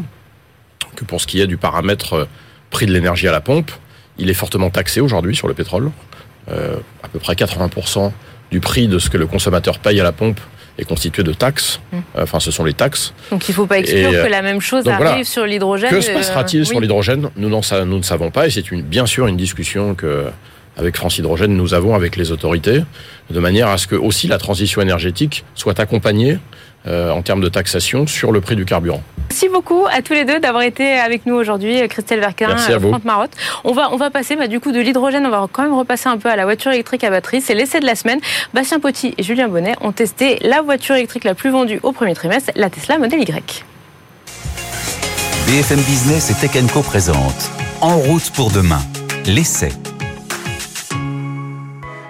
que 0.96 1.04
pour 1.04 1.20
ce 1.20 1.28
qui 1.28 1.42
est 1.42 1.48
du 1.48 1.58
paramètre 1.58 2.14
euh, 2.14 2.26
prix 2.70 2.86
de 2.86 2.94
l'énergie 2.94 3.28
à 3.28 3.32
la 3.34 3.42
pompe, 3.42 3.72
il 4.18 4.30
est 4.30 4.34
fortement 4.34 4.70
taxé 4.70 5.02
aujourd'hui 5.02 5.36
sur 5.36 5.48
le 5.50 5.54
pétrole. 5.54 5.92
Euh, 6.52 6.78
à 7.04 7.08
peu 7.10 7.20
près 7.20 7.34
80% 7.34 8.12
du 8.52 8.60
prix 8.62 8.88
de 8.88 9.00
ce 9.00 9.10
que 9.10 9.18
le 9.18 9.28
consommateur 9.28 9.80
paye 9.80 10.00
à 10.00 10.04
la 10.04 10.14
pompe 10.14 10.40
est 10.78 10.86
constitué 10.86 11.24
de 11.24 11.34
taxes. 11.34 11.82
Mm. 11.92 11.98
Enfin, 12.20 12.40
ce 12.40 12.52
sont 12.52 12.64
les 12.64 12.74
taxes. 12.74 13.14
Donc 13.32 13.48
il 13.48 13.52
ne 13.52 13.56
faut 13.56 13.66
pas 13.66 13.80
exclure 13.80 14.14
Et, 14.14 14.16
euh, 14.16 14.26
que 14.26 14.32
la 14.32 14.42
même 14.42 14.62
chose 14.62 14.88
arrive 14.88 15.06
voilà. 15.06 15.24
sur 15.24 15.46
l'hydrogène. 15.46 15.90
Que 15.90 16.02
se 16.02 16.12
passera-t-il 16.12 16.62
euh, 16.62 16.66
sur 16.66 16.78
oui. 16.78 16.84
l'hydrogène? 16.84 17.30
Nous, 17.36 17.50
nous 17.50 17.98
ne 17.98 18.02
savons 18.04 18.32
pas 18.32 18.48
et 18.48 18.50
c'est 18.50 18.72
une, 18.72 18.82
bien 18.82 19.06
sûr 19.06 19.28
une 19.28 19.38
discussion 19.38 19.96
que 19.96 20.26
avec 20.78 20.96
France 20.96 21.18
Hydrogène 21.18 21.56
nous 21.56 21.74
avons 21.74 21.96
avec 21.96 22.16
les 22.16 22.32
autorités 22.32 22.84
de 23.30 23.40
manière 23.40 23.68
à 23.68 23.78
ce 23.78 23.88
que 23.88 23.96
aussi 23.96 24.28
la 24.28 24.38
transition 24.38 24.82
énergétique 24.82 25.44
soit 25.56 25.80
accompagnée 25.80 26.34
euh, 26.34 26.38
en 26.88 27.22
termes 27.22 27.42
de 27.42 27.50
taxation 27.50 28.08
sur 28.08 28.32
le 28.32 28.42
prix 28.42 28.56
du 28.56 28.66
carburant. 28.66 29.04
Merci 29.30 29.50
beaucoup 29.50 29.86
à 29.92 30.02
tous 30.02 30.14
les 30.14 30.26
deux 30.26 30.40
d'avoir 30.40 30.64
été 30.64 30.94
avec 30.94 31.26
nous 31.26 31.36
aujourd'hui, 31.36 31.88
Christelle 31.90 32.20
Verquin. 32.20 32.56
Franck 32.58 33.04
Marotte. 33.04 33.32
On 33.66 33.74
va, 33.74 33.90
on 33.92 33.98
va 33.98 34.10
passer 34.10 34.36
bah, 34.36 34.48
du 34.48 34.60
coup 34.60 34.72
de 34.72 34.80
l'hydrogène, 34.80 35.26
on 35.26 35.30
va 35.30 35.46
quand 35.52 35.64
même 35.64 35.74
repasser 35.74 36.08
un 36.08 36.18
peu 36.18 36.30
à 36.30 36.36
la 36.36 36.46
voiture 36.46 36.72
électrique 36.72 37.04
à 37.04 37.10
batterie. 37.10 37.42
C'est 37.42 37.54
l'essai 37.54 37.80
de 37.80 37.86
la 37.86 37.96
semaine. 37.96 38.20
Bastien 38.54 38.80
Potti 38.80 39.14
et 39.18 39.24
Julien 39.24 39.48
Bonnet 39.48 39.76
ont 39.82 39.92
testé 39.92 40.40
la 40.42 40.62
voiture 40.62 40.96
électrique 40.96 41.24
la 41.24 41.36
plus 41.36 41.50
vendue 41.50 41.80
au 41.84 41.92
premier 41.92 42.16
trimestre, 42.16 42.52
la 42.56 42.70
Tesla 42.70 42.98
Model 42.98 43.22
Y. 43.22 43.66
BFM 45.48 45.80
Business 45.82 46.32
et 46.32 46.34
Tech 46.34 46.64
Co 46.74 46.82
présente 46.82 47.52
En 47.82 47.98
route 47.98 48.32
pour 48.32 48.50
demain, 48.50 48.82
l'essai. 49.26 49.72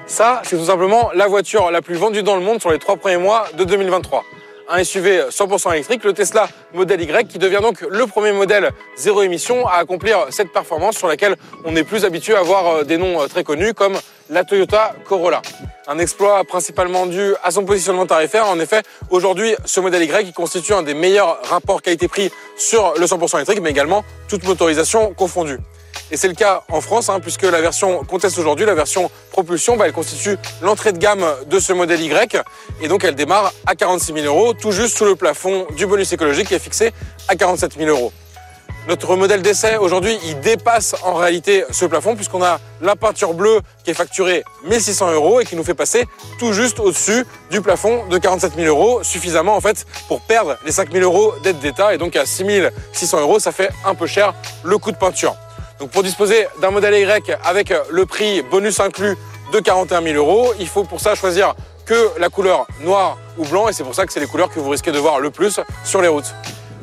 Ça, 0.05 0.41
c'est 0.45 0.57
tout 0.57 0.65
simplement 0.65 1.09
la 1.13 1.27
voiture 1.27 1.71
la 1.71 1.81
plus 1.81 1.95
vendue 1.95 2.23
dans 2.23 2.35
le 2.35 2.41
monde 2.41 2.61
sur 2.61 2.71
les 2.71 2.79
trois 2.79 2.95
premiers 2.95 3.17
mois 3.17 3.47
de 3.57 3.63
2023. 3.63 4.23
Un 4.69 4.83
SUV 4.83 5.29
100% 5.29 5.71
électrique, 5.71 6.03
le 6.03 6.11
Tesla 6.11 6.49
Model 6.73 7.01
Y, 7.01 7.27
qui 7.29 7.39
devient 7.39 7.59
donc 7.61 7.79
le 7.89 8.05
premier 8.05 8.33
modèle 8.33 8.71
zéro 8.97 9.21
émission 9.21 9.65
à 9.65 9.75
accomplir 9.75 10.25
cette 10.29 10.51
performance 10.51 10.97
sur 10.97 11.07
laquelle 11.07 11.37
on 11.63 11.73
est 11.77 11.85
plus 11.85 12.03
habitué 12.03 12.35
à 12.35 12.41
voir 12.41 12.67
euh, 12.67 12.83
des 12.83 12.97
noms 12.97 13.21
euh, 13.21 13.27
très 13.27 13.45
connus 13.45 13.73
comme 13.73 13.97
la 14.29 14.43
Toyota 14.43 14.93
Corolla. 15.07 15.41
Un 15.87 15.99
exploit 15.99 16.43
principalement 16.43 17.05
dû 17.05 17.33
à 17.43 17.51
son 17.51 17.63
positionnement 17.63 18.05
tarifaire. 18.05 18.45
En 18.49 18.59
effet, 18.59 18.81
aujourd'hui, 19.09 19.55
ce 19.63 19.79
modèle 19.79 20.03
Y 20.03 20.33
constitue 20.33 20.73
un 20.73 20.83
des 20.83 20.93
meilleurs 20.93 21.39
rapports 21.43 21.81
qualité-prix 21.81 22.29
sur 22.57 22.93
le 22.99 23.05
100% 23.05 23.35
électrique, 23.35 23.61
mais 23.61 23.69
également 23.69 24.03
toute 24.27 24.43
motorisation 24.43 25.13
confondue. 25.13 25.59
Et 26.11 26.17
c'est 26.17 26.27
le 26.27 26.33
cas 26.33 26.63
en 26.71 26.79
France, 26.79 27.09
hein, 27.09 27.19
puisque 27.19 27.43
la 27.43 27.59
version 27.59 28.03
qu'on 28.05 28.17
teste 28.17 28.37
aujourd'hui, 28.37 28.65
la 28.65 28.75
version 28.75 29.11
propulsion, 29.31 29.75
bah, 29.75 29.87
elle 29.87 29.93
constitue 29.93 30.37
l'entrée 30.61 30.93
de 30.93 30.97
gamme 30.97 31.25
de 31.47 31.59
ce 31.59 31.73
modèle 31.73 32.01
Y. 32.01 32.41
Et 32.81 32.87
donc 32.87 33.03
elle 33.03 33.15
démarre 33.15 33.53
à 33.65 33.75
46 33.75 34.13
000 34.13 34.25
euros, 34.25 34.53
tout 34.53 34.71
juste 34.71 34.97
sous 34.97 35.05
le 35.05 35.15
plafond 35.15 35.67
du 35.75 35.85
bonus 35.85 36.13
écologique 36.13 36.47
qui 36.47 36.53
est 36.53 36.59
fixé 36.59 36.93
à 37.27 37.35
47 37.35 37.77
000 37.77 37.89
euros. 37.89 38.13
Notre 38.87 39.17
modèle 39.17 39.41
d'essai 39.41 39.75
aujourd'hui, 39.75 40.17
il 40.23 40.39
dépasse 40.39 40.95
en 41.03 41.13
réalité 41.13 41.65
ce 41.71 41.83
plafond 41.83 42.15
puisqu'on 42.15 42.41
a 42.41 42.61
la 42.79 42.95
peinture 42.95 43.33
bleue 43.33 43.59
qui 43.83 43.91
est 43.91 43.93
facturée 43.93 44.45
1600 44.63 45.11
euros 45.11 45.41
et 45.41 45.45
qui 45.45 45.57
nous 45.57 45.65
fait 45.65 45.73
passer 45.73 46.05
tout 46.39 46.53
juste 46.53 46.79
au-dessus 46.79 47.25
du 47.51 47.59
plafond 47.59 48.05
de 48.05 48.17
47 48.17 48.53
000 48.55 48.65
euros, 48.67 49.03
suffisamment 49.03 49.57
en 49.57 49.61
fait 49.61 49.85
pour 50.07 50.21
perdre 50.21 50.55
les 50.65 50.71
5 50.71 50.89
000 50.89 51.03
euros 51.03 51.33
d'aide 51.43 51.59
d'État 51.59 51.93
et 51.93 51.97
donc 51.97 52.15
à 52.15 52.25
6 52.25 52.45
600 52.93 53.19
euros, 53.19 53.39
ça 53.39 53.51
fait 53.51 53.71
un 53.83 53.93
peu 53.93 54.07
cher 54.07 54.33
le 54.63 54.77
coût 54.77 54.93
de 54.93 54.97
peinture. 54.97 55.35
Donc 55.79 55.91
pour 55.91 56.03
disposer 56.03 56.47
d'un 56.61 56.71
modèle 56.71 56.95
Y 56.95 57.37
avec 57.43 57.73
le 57.89 58.05
prix 58.05 58.41
bonus 58.41 58.79
inclus 58.79 59.15
de 59.53 59.59
41 59.59 60.01
000 60.01 60.15
euros, 60.15 60.53
il 60.59 60.67
faut 60.67 60.83
pour 60.83 60.99
ça 60.99 61.15
choisir 61.15 61.55
que 61.85 62.19
la 62.19 62.29
couleur 62.29 62.67
noir 62.83 63.17
ou 63.37 63.45
blanc 63.45 63.69
et 63.69 63.73
c'est 63.73 63.83
pour 63.83 63.95
ça 63.95 64.05
que 64.05 64.11
c'est 64.11 64.19
les 64.19 64.27
couleurs 64.27 64.49
que 64.49 64.59
vous 64.59 64.69
risquez 64.69 64.91
de 64.91 64.99
voir 64.99 65.19
le 65.19 65.29
plus 65.29 65.59
sur 65.83 66.01
les 66.01 66.07
routes. 66.07 66.33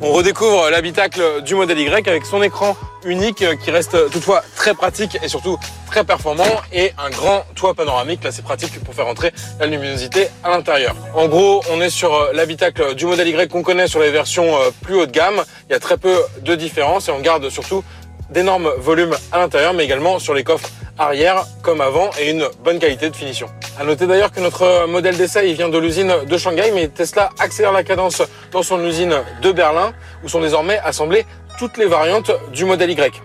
On 0.01 0.11
redécouvre 0.11 0.69
l'habitacle 0.69 1.41
du 1.43 1.55
modèle 1.55 1.79
Y 1.79 2.07
avec 2.09 2.25
son 2.25 2.43
écran 2.43 2.75
unique 3.05 3.41
euh, 3.43 3.55
qui 3.55 3.71
reste 3.71 4.09
toutefois 4.09 4.43
très 4.55 4.73
pratique 4.73 5.17
et 5.23 5.29
surtout 5.29 5.57
très 5.87 6.03
performant 6.03 6.43
et 6.73 6.91
un 6.97 7.09
grand 7.09 7.45
toit 7.55 7.73
panoramique. 7.73 8.23
Là, 8.23 8.31
c'est 8.31 8.41
pratique 8.41 8.83
pour 8.83 8.93
faire 8.93 9.07
entrer 9.07 9.31
la 9.59 9.67
luminosité 9.67 10.27
à 10.43 10.49
l'intérieur. 10.49 10.95
En 11.13 11.27
gros, 11.27 11.61
on 11.71 11.79
est 11.79 11.89
sur 11.89 12.13
euh, 12.13 12.33
l'habitacle 12.33 12.95
du 12.95 13.05
modèle 13.05 13.29
Y 13.29 13.49
qu'on 13.49 13.63
connaît 13.63 13.87
sur 13.87 14.01
les 14.01 14.11
versions 14.11 14.57
euh, 14.57 14.71
plus 14.81 14.95
haut 14.95 15.05
de 15.05 15.11
gamme. 15.11 15.43
Il 15.69 15.73
y 15.73 15.75
a 15.75 15.79
très 15.79 15.97
peu 15.97 16.17
de 16.41 16.55
différence 16.55 17.07
et 17.07 17.11
on 17.11 17.21
garde 17.21 17.49
surtout 17.49 17.83
d'énormes 18.29 18.71
volumes 18.77 19.15
à 19.31 19.37
l'intérieur, 19.37 19.73
mais 19.73 19.85
également 19.85 20.19
sur 20.19 20.33
les 20.33 20.43
coffres 20.43 20.69
arrière 20.97 21.45
comme 21.61 21.81
avant 21.81 22.09
et 22.19 22.29
une 22.31 22.47
bonne 22.63 22.79
qualité 22.79 23.09
de 23.09 23.15
finition. 23.15 23.47
À 23.77 23.83
noter 23.83 24.07
d'ailleurs 24.07 24.31
que 24.31 24.39
notre 24.39 24.87
modèle 24.87 25.17
d'essai 25.17 25.49
il 25.49 25.55
vient 25.55 25.69
de 25.69 25.77
l'usine 25.77 26.13
de 26.25 26.37
Shanghai, 26.37 26.71
mais 26.73 26.87
Tesla 26.87 27.29
accélère 27.39 27.71
la 27.71 27.83
cadence 27.83 28.21
dans 28.51 28.63
son 28.63 28.83
usine 28.85 29.15
de 29.41 29.51
Berlin, 29.51 29.93
où 30.23 30.29
sont 30.29 30.39
désormais 30.39 30.79
assemblées 30.83 31.25
toutes 31.57 31.77
les 31.77 31.85
variantes 31.85 32.31
du 32.53 32.65
modèle 32.65 32.91
Y. 32.91 33.21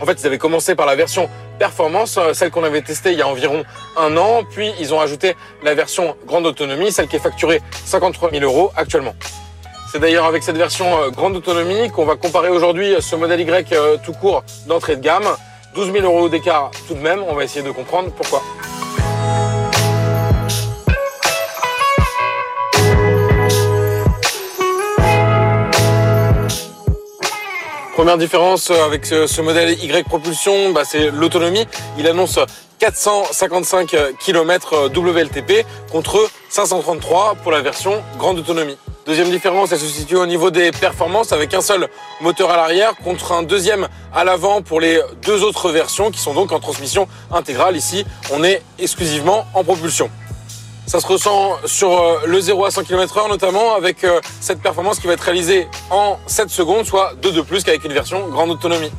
En 0.00 0.04
fait, 0.04 0.20
ils 0.20 0.26
avaient 0.26 0.38
commencé 0.38 0.74
par 0.74 0.86
la 0.86 0.94
version 0.94 1.28
performance, 1.58 2.18
euh, 2.18 2.34
celle 2.34 2.50
qu'on 2.50 2.64
avait 2.64 2.82
testée 2.82 3.12
il 3.12 3.18
y 3.18 3.22
a 3.22 3.28
environ 3.28 3.64
un 3.96 4.16
an, 4.18 4.42
puis 4.44 4.72
ils 4.78 4.92
ont 4.92 5.00
ajouté 5.00 5.36
la 5.62 5.74
version 5.74 6.16
grande 6.26 6.46
autonomie, 6.46 6.92
celle 6.92 7.08
qui 7.08 7.16
est 7.16 7.20
facturée 7.20 7.62
53 7.86 8.30
000 8.30 8.44
euros 8.44 8.72
actuellement. 8.76 9.14
C'est 9.88 10.00
d'ailleurs 10.00 10.24
avec 10.24 10.42
cette 10.42 10.56
version 10.56 11.00
euh, 11.00 11.10
grande 11.10 11.36
autonomie 11.36 11.90
qu'on 11.90 12.04
va 12.04 12.16
comparer 12.16 12.48
aujourd'hui 12.48 12.96
ce 13.00 13.14
modèle 13.14 13.40
Y 13.40 13.72
euh, 13.72 13.96
tout 14.04 14.12
court 14.12 14.42
d'entrée 14.66 14.96
de 14.96 15.00
gamme. 15.00 15.28
12 15.74 15.92
000 15.92 16.04
euros 16.04 16.28
d'écart 16.28 16.70
tout 16.88 16.94
de 16.94 17.00
même, 17.00 17.22
on 17.28 17.34
va 17.34 17.44
essayer 17.44 17.64
de 17.64 17.70
comprendre 17.70 18.10
pourquoi. 18.10 18.42
Première 27.96 28.18
différence 28.18 28.70
euh, 28.70 28.84
avec 28.84 29.06
ce, 29.06 29.26
ce 29.26 29.40
modèle 29.40 29.70
Y 29.82 30.04
propulsion, 30.04 30.70
bah, 30.70 30.82
c'est 30.84 31.10
l'autonomie. 31.10 31.66
Il 31.96 32.06
annonce 32.06 32.38
455 32.78 33.96
km 34.18 34.90
WLTP 34.94 35.64
contre 35.90 36.28
533 36.50 37.36
pour 37.36 37.52
la 37.52 37.62
version 37.62 38.02
grande 38.18 38.38
autonomie. 38.38 38.76
Deuxième 39.06 39.30
différence, 39.30 39.72
elle 39.72 39.78
se 39.78 39.86
situe 39.86 40.16
au 40.16 40.26
niveau 40.26 40.50
des 40.50 40.72
performances 40.72 41.32
avec 41.32 41.54
un 41.54 41.62
seul 41.62 41.88
moteur 42.20 42.50
à 42.50 42.56
l'arrière 42.56 42.94
contre 43.02 43.32
un 43.32 43.42
deuxième 43.42 43.88
à 44.14 44.24
l'avant 44.24 44.60
pour 44.60 44.78
les 44.78 45.00
deux 45.24 45.42
autres 45.42 45.70
versions 45.70 46.10
qui 46.10 46.20
sont 46.20 46.34
donc 46.34 46.52
en 46.52 46.60
transmission 46.60 47.08
intégrale. 47.32 47.78
Ici, 47.78 48.04
on 48.30 48.44
est 48.44 48.62
exclusivement 48.78 49.46
en 49.54 49.64
propulsion. 49.64 50.10
Ça 50.86 51.00
se 51.00 51.06
ressent 51.06 51.56
sur 51.64 52.00
euh, 52.00 52.20
le 52.26 52.40
0 52.40 52.64
à 52.64 52.70
100 52.70 52.84
km 52.84 53.18
heure 53.18 53.28
notamment 53.28 53.74
avec 53.74 54.04
euh, 54.04 54.20
cette 54.40 54.60
performance 54.60 55.00
qui 55.00 55.08
va 55.08 55.14
être 55.14 55.20
réalisée 55.20 55.66
en 55.90 56.16
7 56.26 56.48
secondes, 56.48 56.86
soit 56.86 57.14
2 57.20 57.32
de 57.32 57.40
plus 57.40 57.64
qu'avec 57.64 57.84
une 57.84 57.92
version 57.92 58.28
grande 58.28 58.50
autonomie. 58.50 58.92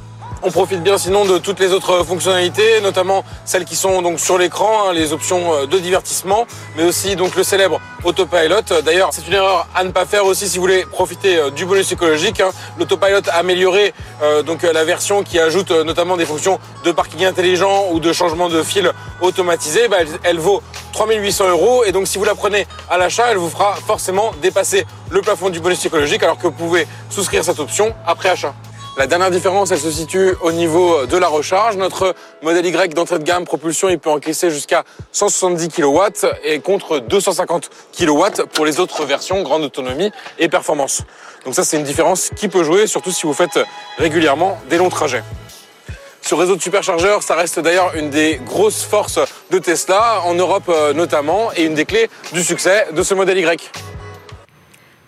On 0.44 0.52
profite 0.52 0.84
bien 0.84 0.98
sinon 1.00 1.26
de 1.26 1.40
toutes 1.40 1.60
les 1.60 1.74
autres 1.74 2.04
fonctionnalités, 2.06 2.80
notamment 2.82 3.26
celles 3.44 3.66
qui 3.66 3.76
sont 3.76 4.02
donc 4.04 4.20
sur 4.20 4.38
l'écran, 4.38 4.88
hein, 4.88 4.94
les 4.94 5.12
options 5.12 5.54
euh, 5.54 5.66
de 5.66 5.80
divertissement, 5.80 6.46
mais 6.76 6.84
aussi 6.84 7.16
donc 7.16 7.36
le 7.36 7.44
célèbre 7.44 7.82
autopilot. 8.04 8.62
D'ailleurs, 8.86 9.10
c'est 9.12 9.28
une 9.28 9.34
erreur 9.34 9.68
à 9.74 9.84
ne 9.84 9.90
pas 9.90 10.06
faire 10.06 10.26
aussi 10.26 10.48
si 10.48 10.58
vous 10.58 10.62
voulez 10.62 10.86
profiter 10.86 11.38
euh, 11.38 11.50
du 11.50 11.66
bonus 11.66 11.92
écologique. 11.92 12.40
hein. 12.40 12.52
L'autopilot 12.78 13.22
amélioré 13.34 13.94
euh, 14.22 14.44
donc 14.44 14.62
la 14.62 14.84
version 14.86 15.24
qui 15.24 15.40
ajoute 15.40 15.72
notamment 15.72 16.18
des 16.18 16.26
fonctions 16.26 16.60
de 16.86 16.92
parking 16.92 17.26
intelligent 17.26 17.88
ou 17.92 18.00
de 18.00 18.14
changement 18.14 18.48
de 18.48 18.62
fil 18.62 18.92
automatisé. 19.22 19.88
Bah, 19.88 19.98
elle, 20.02 20.08
elle 20.24 20.40
vaut 20.40 20.62
3800 20.94 21.50
euros 21.50 21.84
et 21.84 21.92
donc 21.92 22.08
si 22.08 22.20
vous 22.20 22.26
la 22.26 22.36
prenez 22.36 22.68
à 22.90 23.00
l'achat, 23.00 23.26
elle 23.32 23.38
vous 23.38 23.50
fera 23.50 23.76
forcément 23.76 24.32
dépasser 24.42 24.86
le 25.10 25.22
plafond 25.22 25.50
du 25.50 25.60
bonus 25.60 25.84
écologique 25.84 26.22
alors 26.22 26.38
que 26.38 26.44
vous 26.44 26.52
pouvez 26.52 26.88
souscrire 27.10 27.44
cette 27.44 27.60
option 27.60 27.94
après 28.06 28.30
achat. 28.30 28.54
La 28.98 29.06
dernière 29.06 29.30
différence, 29.30 29.70
elle 29.70 29.80
se 29.80 29.92
situe 29.92 30.34
au 30.42 30.52
niveau 30.52 31.06
de 31.06 31.18
la 31.18 31.28
recharge. 31.28 31.78
Notre 31.78 32.16
modèle 32.42 32.66
Y 32.66 32.96
d'entrée 32.96 33.20
de 33.20 33.24
gamme 33.24 33.46
propulsion, 33.46 33.90
il 33.90 34.00
peut 34.00 34.10
encaisser 34.10 34.50
jusqu'à 34.50 34.86
170 35.12 35.70
kW 35.70 36.00
et 36.44 36.60
contre 36.62 36.98
250 36.98 37.70
kW 37.96 38.46
pour 38.52 38.66
les 38.66 38.80
autres 38.80 39.06
versions 39.06 39.44
grande 39.44 39.62
autonomie 39.62 40.12
et 40.40 40.50
performance. 40.50 41.04
Donc 41.46 41.54
ça, 41.54 41.64
c'est 41.64 41.78
une 41.78 41.84
différence 41.84 42.32
qui 42.36 42.48
peut 42.48 42.64
jouer, 42.64 42.88
surtout 42.88 43.12
si 43.12 43.28
vous 43.28 43.34
faites 43.34 43.60
régulièrement 44.00 44.58
des 44.68 44.78
longs 44.78 44.90
trajets. 44.90 45.24
Ce 46.24 46.34
réseau 46.34 46.56
de 46.56 46.62
superchargeurs, 46.62 47.22
ça 47.22 47.36
reste 47.36 47.60
d'ailleurs 47.60 47.94
une 47.94 48.10
des 48.10 48.42
grosses 48.44 48.82
forces 48.82 49.20
de 49.52 49.60
Tesla, 49.60 50.22
en 50.26 50.34
Europe 50.34 50.70
euh, 50.70 50.94
notamment, 50.94 51.52
et 51.56 51.66
une 51.66 51.76
des 51.76 51.86
clés 51.86 52.10
du 52.34 52.44
succès 52.44 52.88
de 52.92 53.04
ce 53.04 53.14
modèle 53.14 53.38
Y. 53.38 53.72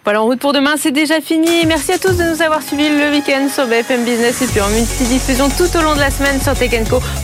Voilà, 0.10 0.24
en 0.24 0.26
route 0.26 0.40
pour 0.40 0.54
demain, 0.54 0.74
c'est 0.76 0.90
déjà 0.90 1.22
fini. 1.22 1.68
Merci 1.68 1.92
à 1.92 2.00
tous 2.00 2.18
de 2.18 2.24
nous 2.24 2.42
avoir 2.42 2.64
suivis 2.64 2.90
le 2.90 3.12
week-end 3.12 3.48
sur 3.48 3.68
BFM 3.68 4.06
Business 4.06 4.42
et 4.42 4.48
puis 4.48 4.60
en 4.60 4.68
multidiffusion 4.70 5.50
tout 5.50 5.70
au 5.78 5.84
long 5.84 5.94
de 5.94 6.00
la 6.00 6.10
semaine 6.10 6.42
sur 6.42 6.56
Tech. 6.56 6.72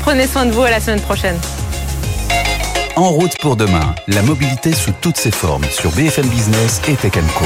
Prenez 0.02 0.28
soin 0.28 0.46
de 0.46 0.52
vous, 0.52 0.62
à 0.62 0.70
la 0.70 0.80
semaine 0.80 1.02
prochaine. 1.02 1.36
En 2.96 3.10
route 3.10 3.36
pour 3.42 3.56
demain, 3.56 3.96
la 4.08 4.22
mobilité 4.22 4.72
sous 4.72 4.92
toutes 5.02 5.18
ses 5.18 5.32
formes 5.32 5.66
sur 5.72 5.90
BFM 5.94 6.28
Business 6.28 6.80
et 6.88 6.94
Tech 6.94 7.14
Co. 7.36 7.46